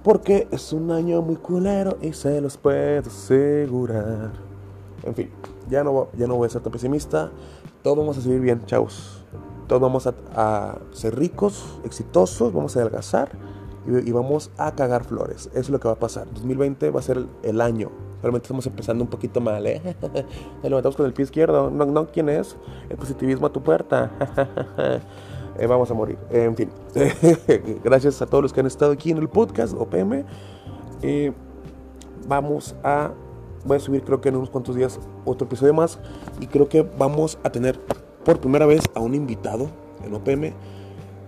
Porque 0.02 0.46
es 0.50 0.72
un 0.72 0.90
año 0.90 1.20
muy 1.22 1.36
culero 1.36 1.96
y 2.00 2.12
se 2.12 2.40
los 2.40 2.56
puedo 2.56 3.00
asegurar. 3.00 4.32
En 5.02 5.14
fin, 5.14 5.30
ya 5.68 5.82
no, 5.82 6.08
ya 6.16 6.26
no 6.26 6.36
voy 6.36 6.46
a 6.46 6.50
ser 6.50 6.62
tan 6.62 6.72
pesimista. 6.72 7.30
Todos 7.82 7.98
vamos 7.98 8.18
a 8.18 8.20
seguir 8.20 8.40
bien, 8.40 8.64
chavos. 8.66 9.24
Todos 9.66 9.82
vamos 9.82 10.06
a, 10.06 10.78
ser 10.92 11.18
ricos, 11.18 11.80
exitosos, 11.84 12.52
vamos 12.52 12.76
a 12.76 12.80
adelgazar 12.80 13.30
y, 13.86 14.12
vamos 14.12 14.50
a 14.58 14.72
cagar 14.76 15.04
flores. 15.04 15.46
Eso 15.48 15.60
es 15.60 15.70
lo 15.70 15.80
que 15.80 15.88
va 15.88 15.94
a 15.94 15.98
pasar. 15.98 16.28
2020 16.32 16.90
va 16.90 17.00
a 17.00 17.02
ser 17.02 17.26
el, 17.42 17.60
año. 17.60 17.90
Realmente 18.22 18.44
estamos 18.44 18.66
empezando 18.66 19.02
un 19.02 19.10
poquito 19.10 19.40
mal, 19.40 19.66
¿eh? 19.66 19.82
Nos 20.62 20.70
levantamos 20.70 20.96
con 20.96 21.06
el 21.06 21.12
pie 21.12 21.24
izquierdo. 21.24 21.68
No, 21.70 21.84
no, 21.84 22.06
¿quién 22.06 22.28
es? 22.28 22.56
El 22.88 22.96
positivismo 22.96 23.46
a 23.46 23.52
tu 23.52 23.62
puerta. 23.62 24.12
Eh, 25.58 25.66
vamos 25.66 25.90
a 25.90 25.94
morir. 25.94 26.18
en 26.30 26.56
fin, 26.56 26.70
gracias 27.84 28.20
a 28.20 28.26
todos 28.26 28.42
los 28.42 28.52
que 28.52 28.60
han 28.60 28.66
estado 28.66 28.92
aquí 28.92 29.10
en 29.10 29.18
el 29.18 29.28
podcast 29.28 29.74
OPM. 29.74 30.24
Eh, 31.02 31.32
vamos 32.26 32.74
a. 32.82 33.12
Voy 33.64 33.78
a 33.78 33.80
subir, 33.80 34.02
creo 34.02 34.20
que 34.20 34.28
en 34.28 34.36
unos 34.36 34.50
cuantos 34.50 34.76
días, 34.76 35.00
otro 35.24 35.46
episodio 35.46 35.74
más. 35.74 35.98
Y 36.40 36.46
creo 36.46 36.68
que 36.68 36.82
vamos 36.82 37.38
a 37.42 37.50
tener 37.50 37.80
por 38.24 38.38
primera 38.40 38.66
vez 38.66 38.82
a 38.94 39.00
un 39.00 39.14
invitado 39.14 39.68
en 40.04 40.14
OPM. 40.14 40.52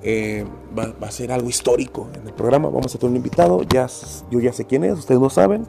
Eh, 0.02 0.46
va, 0.78 0.94
a 1.00 1.10
ser 1.10 1.32
algo 1.32 1.48
histórico 1.48 2.08
en 2.14 2.26
el 2.26 2.32
programa. 2.32 2.68
Vamos 2.68 2.94
a 2.94 2.98
tener 2.98 3.10
un 3.10 3.16
invitado. 3.16 3.62
Ya, 3.62 3.88
yo 4.30 4.40
ya 4.40 4.52
sé 4.52 4.66
quién 4.66 4.84
es, 4.84 4.98
ustedes 4.98 5.20
no 5.20 5.30
saben. 5.30 5.66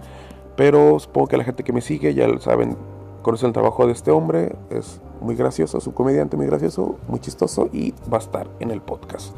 Pero 0.56 1.00
supongo 1.00 1.28
que 1.28 1.38
la 1.38 1.43
gente 1.43 1.63
que 1.63 1.74
me 1.74 1.82
sigue 1.82 2.13
ya 2.13 2.28
lo 2.28 2.39
saben, 2.39 2.78
conocen 3.21 3.47
el 3.47 3.53
trabajo 3.53 3.86
de 3.86 3.93
este 3.93 4.12
hombre. 4.12 4.55
Es 4.69 5.01
muy 5.21 5.36
gracioso, 5.36 5.77
es 5.77 5.88
un 5.88 5.93
comediante 5.93 6.38
muy 6.38 6.45
gracioso, 6.45 6.97
muy 7.08 7.19
chistoso 7.19 7.69
y 7.71 7.93
va 8.12 8.17
a 8.17 8.21
estar 8.21 8.47
en 8.60 8.71
el 8.71 8.82
podcast. 8.82 9.36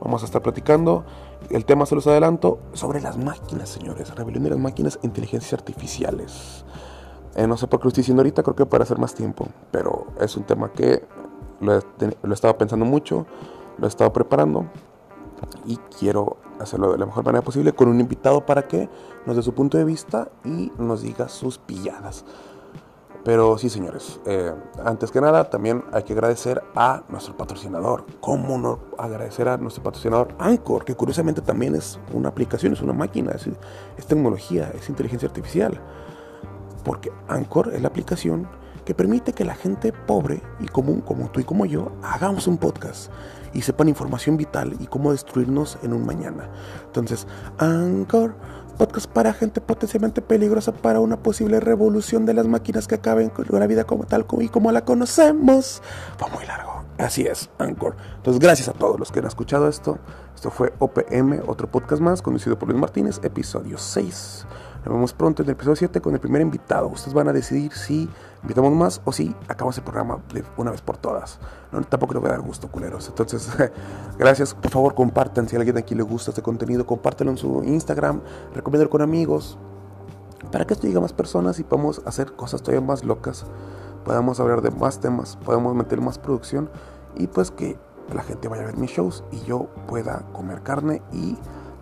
Vamos 0.00 0.22
a 0.22 0.26
estar 0.26 0.42
platicando. 0.42 1.04
El 1.50 1.64
tema 1.64 1.86
se 1.86 1.94
los 1.94 2.06
adelanto 2.06 2.58
sobre 2.72 3.00
las 3.00 3.16
máquinas, 3.16 3.68
señores. 3.68 4.14
Rebelión 4.14 4.44
de 4.44 4.50
las 4.50 4.58
máquinas, 4.58 4.98
inteligencias 5.02 5.52
artificiales. 5.52 6.64
Eh, 7.34 7.46
no 7.46 7.56
sé 7.56 7.66
por 7.66 7.80
qué 7.80 7.84
lo 7.84 7.88
estoy 7.88 8.02
diciendo 8.02 8.22
ahorita, 8.22 8.42
creo 8.42 8.56
que 8.56 8.66
para 8.66 8.84
hacer 8.84 8.98
más 8.98 9.14
tiempo. 9.14 9.48
Pero 9.70 10.06
es 10.20 10.36
un 10.36 10.44
tema 10.44 10.72
que 10.72 11.02
lo 11.60 11.74
he, 11.74 12.32
estado 12.32 12.56
pensando 12.58 12.84
mucho, 12.84 13.26
lo 13.78 13.86
he 13.86 13.88
estado 13.88 14.12
preparando. 14.12 14.66
Y 15.66 15.76
quiero 15.98 16.38
hacerlo 16.58 16.92
de 16.92 16.98
la 16.98 17.06
mejor 17.06 17.24
manera 17.24 17.42
posible 17.42 17.72
con 17.72 17.88
un 17.88 18.00
invitado 18.00 18.46
para 18.46 18.66
que 18.66 18.88
nos 19.26 19.36
dé 19.36 19.42
su 19.42 19.54
punto 19.54 19.76
de 19.76 19.84
vista 19.84 20.30
y 20.44 20.72
nos 20.78 21.02
diga 21.02 21.28
sus 21.28 21.58
pilladas. 21.58 22.24
Pero 23.26 23.58
sí, 23.58 23.68
señores, 23.68 24.20
eh, 24.24 24.54
antes 24.84 25.10
que 25.10 25.20
nada, 25.20 25.50
también 25.50 25.82
hay 25.92 26.04
que 26.04 26.12
agradecer 26.12 26.62
a 26.76 27.02
nuestro 27.08 27.36
patrocinador. 27.36 28.06
¿Cómo 28.20 28.56
no 28.56 28.78
agradecer 28.96 29.48
a 29.48 29.56
nuestro 29.56 29.82
patrocinador 29.82 30.36
Anchor? 30.38 30.84
Que 30.84 30.94
curiosamente 30.94 31.40
también 31.40 31.74
es 31.74 31.98
una 32.12 32.28
aplicación, 32.28 32.74
es 32.74 32.82
una 32.82 32.92
máquina, 32.92 33.32
es, 33.32 33.48
es 33.98 34.06
tecnología, 34.06 34.70
es 34.78 34.88
inteligencia 34.88 35.26
artificial. 35.26 35.80
Porque 36.84 37.10
Anchor 37.26 37.74
es 37.74 37.82
la 37.82 37.88
aplicación 37.88 38.46
que 38.84 38.94
permite 38.94 39.32
que 39.32 39.44
la 39.44 39.56
gente 39.56 39.92
pobre 39.92 40.40
y 40.60 40.66
común, 40.66 41.00
como 41.00 41.28
tú 41.28 41.40
y 41.40 41.44
como 41.44 41.66
yo, 41.66 41.90
hagamos 42.04 42.46
un 42.46 42.58
podcast 42.58 43.10
y 43.52 43.62
sepan 43.62 43.88
información 43.88 44.36
vital 44.36 44.76
y 44.78 44.86
cómo 44.86 45.10
destruirnos 45.10 45.78
en 45.82 45.92
un 45.94 46.06
mañana. 46.06 46.48
Entonces, 46.84 47.26
Anchor 47.58 48.36
podcast 48.76 49.06
para 49.06 49.32
gente 49.32 49.60
potencialmente 49.60 50.22
peligrosa 50.22 50.72
para 50.72 51.00
una 51.00 51.16
posible 51.16 51.60
revolución 51.60 52.26
de 52.26 52.34
las 52.34 52.46
máquinas 52.46 52.86
que 52.86 52.94
acaben 52.94 53.30
con 53.30 53.46
la 53.58 53.66
vida 53.66 53.84
como 53.84 54.04
tal 54.04 54.26
y 54.40 54.48
como 54.48 54.72
la 54.72 54.84
conocemos. 54.84 55.82
Va 56.22 56.28
muy 56.28 56.46
largo. 56.46 56.84
Así 56.98 57.26
es, 57.26 57.50
Anchor. 57.58 57.96
Entonces, 58.16 58.40
gracias 58.40 58.68
a 58.68 58.72
todos 58.72 58.98
los 58.98 59.12
que 59.12 59.18
han 59.18 59.26
escuchado 59.26 59.68
esto. 59.68 59.98
Esto 60.34 60.50
fue 60.50 60.72
OPM, 60.78 61.42
otro 61.46 61.70
podcast 61.70 62.00
más, 62.00 62.22
conducido 62.22 62.58
por 62.58 62.68
Luis 62.68 62.80
Martínez, 62.80 63.20
episodio 63.22 63.78
6. 63.78 64.46
Nos 64.86 64.94
vemos 64.94 65.12
pronto 65.12 65.42
en 65.42 65.48
el 65.48 65.54
episodio 65.54 65.74
7 65.74 66.00
con 66.00 66.14
el 66.14 66.20
primer 66.20 66.40
invitado. 66.40 66.86
Ustedes 66.86 67.12
van 67.12 67.26
a 67.26 67.32
decidir 67.32 67.72
si 67.72 68.08
invitamos 68.42 68.72
más 68.72 69.00
o 69.04 69.10
si 69.10 69.34
acabamos 69.48 69.76
el 69.78 69.82
programa 69.82 70.20
de 70.32 70.44
una 70.56 70.70
vez 70.70 70.80
por 70.80 70.96
todas. 70.96 71.40
No, 71.72 71.82
tampoco 71.82 72.14
les 72.14 72.22
voy 72.22 72.30
a 72.30 72.34
dar 72.34 72.40
gusto, 72.40 72.68
culeros. 72.68 73.08
Entonces, 73.08 73.50
gracias. 74.18 74.54
Por 74.54 74.70
favor, 74.70 74.94
compartan. 74.94 75.48
Si 75.48 75.56
a 75.56 75.58
alguien 75.58 75.76
aquí 75.76 75.96
le 75.96 76.04
gusta 76.04 76.30
este 76.30 76.40
contenido, 76.40 76.86
compártelo 76.86 77.32
en 77.32 77.36
su 77.36 77.64
Instagram. 77.64 78.20
Recomiéndalo 78.54 78.88
con 78.88 79.02
amigos. 79.02 79.58
Para 80.52 80.64
que 80.64 80.74
esto 80.74 80.86
llegue 80.86 80.98
a 80.98 81.02
más 81.02 81.12
personas 81.12 81.58
y 81.58 81.64
podamos 81.64 82.00
hacer 82.06 82.36
cosas 82.36 82.62
todavía 82.62 82.86
más 82.86 83.02
locas. 83.02 83.44
Podamos 84.04 84.38
hablar 84.38 84.62
de 84.62 84.70
más 84.70 85.00
temas. 85.00 85.36
Podamos 85.44 85.74
meter 85.74 86.00
más 86.00 86.16
producción. 86.16 86.70
Y 87.16 87.26
pues 87.26 87.50
que 87.50 87.76
la 88.14 88.22
gente 88.22 88.46
vaya 88.46 88.62
a 88.62 88.66
ver 88.66 88.76
mis 88.76 88.92
shows 88.92 89.24
y 89.32 89.40
yo 89.40 89.66
pueda 89.88 90.24
comer 90.32 90.62
carne 90.62 91.02
y 91.12 91.36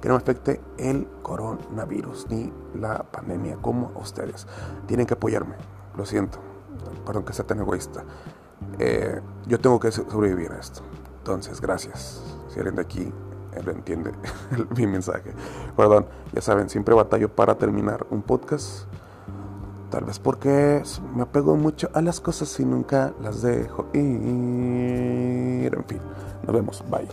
que 0.05 0.11
no 0.11 0.17
afecte 0.17 0.61
el 0.77 1.09
coronavirus 1.23 2.27
ni 2.29 2.53
la 2.75 3.05
pandemia 3.05 3.57
como 3.57 3.91
a 3.97 4.01
ustedes. 4.01 4.47
Tienen 4.87 5.07
que 5.07 5.15
apoyarme, 5.15 5.55
lo 5.97 6.05
siento, 6.05 6.41
perdón 7.07 7.25
que 7.25 7.33
sea 7.33 7.47
tan 7.47 7.61
egoísta. 7.61 8.05
Eh, 8.79 9.23
yo 9.47 9.59
tengo 9.59 9.81
que 9.81 9.91
sobrevivir 9.91 10.53
a 10.53 10.61
esto. 10.61 10.83
Entonces, 11.21 11.59
gracias. 11.59 12.23
Si 12.49 12.59
alguien 12.59 12.75
de 12.75 12.83
aquí 12.83 13.01
eh, 13.55 13.63
lo 13.65 13.73
entiende 13.73 14.13
mi 14.77 14.87
mensaje. 14.87 15.33
Perdón, 15.75 16.05
ya 16.35 16.43
saben, 16.43 16.69
siempre 16.69 16.95
batallo 16.95 17.35
para 17.35 17.55
terminar 17.55 18.07
un 18.11 18.21
podcast. 18.21 18.87
Tal 19.89 20.05
vez 20.05 20.19
porque 20.19 20.83
me 21.17 21.23
apego 21.23 21.57
mucho 21.57 21.89
a 21.95 22.03
las 22.03 22.21
cosas 22.21 22.61
y 22.61 22.67
nunca 22.67 23.15
las 23.23 23.41
dejo 23.41 23.87
ir. 23.95 25.75
En 25.75 25.85
fin, 25.89 26.01
nos 26.43 26.55
vemos. 26.55 26.85
Bye. 26.91 27.09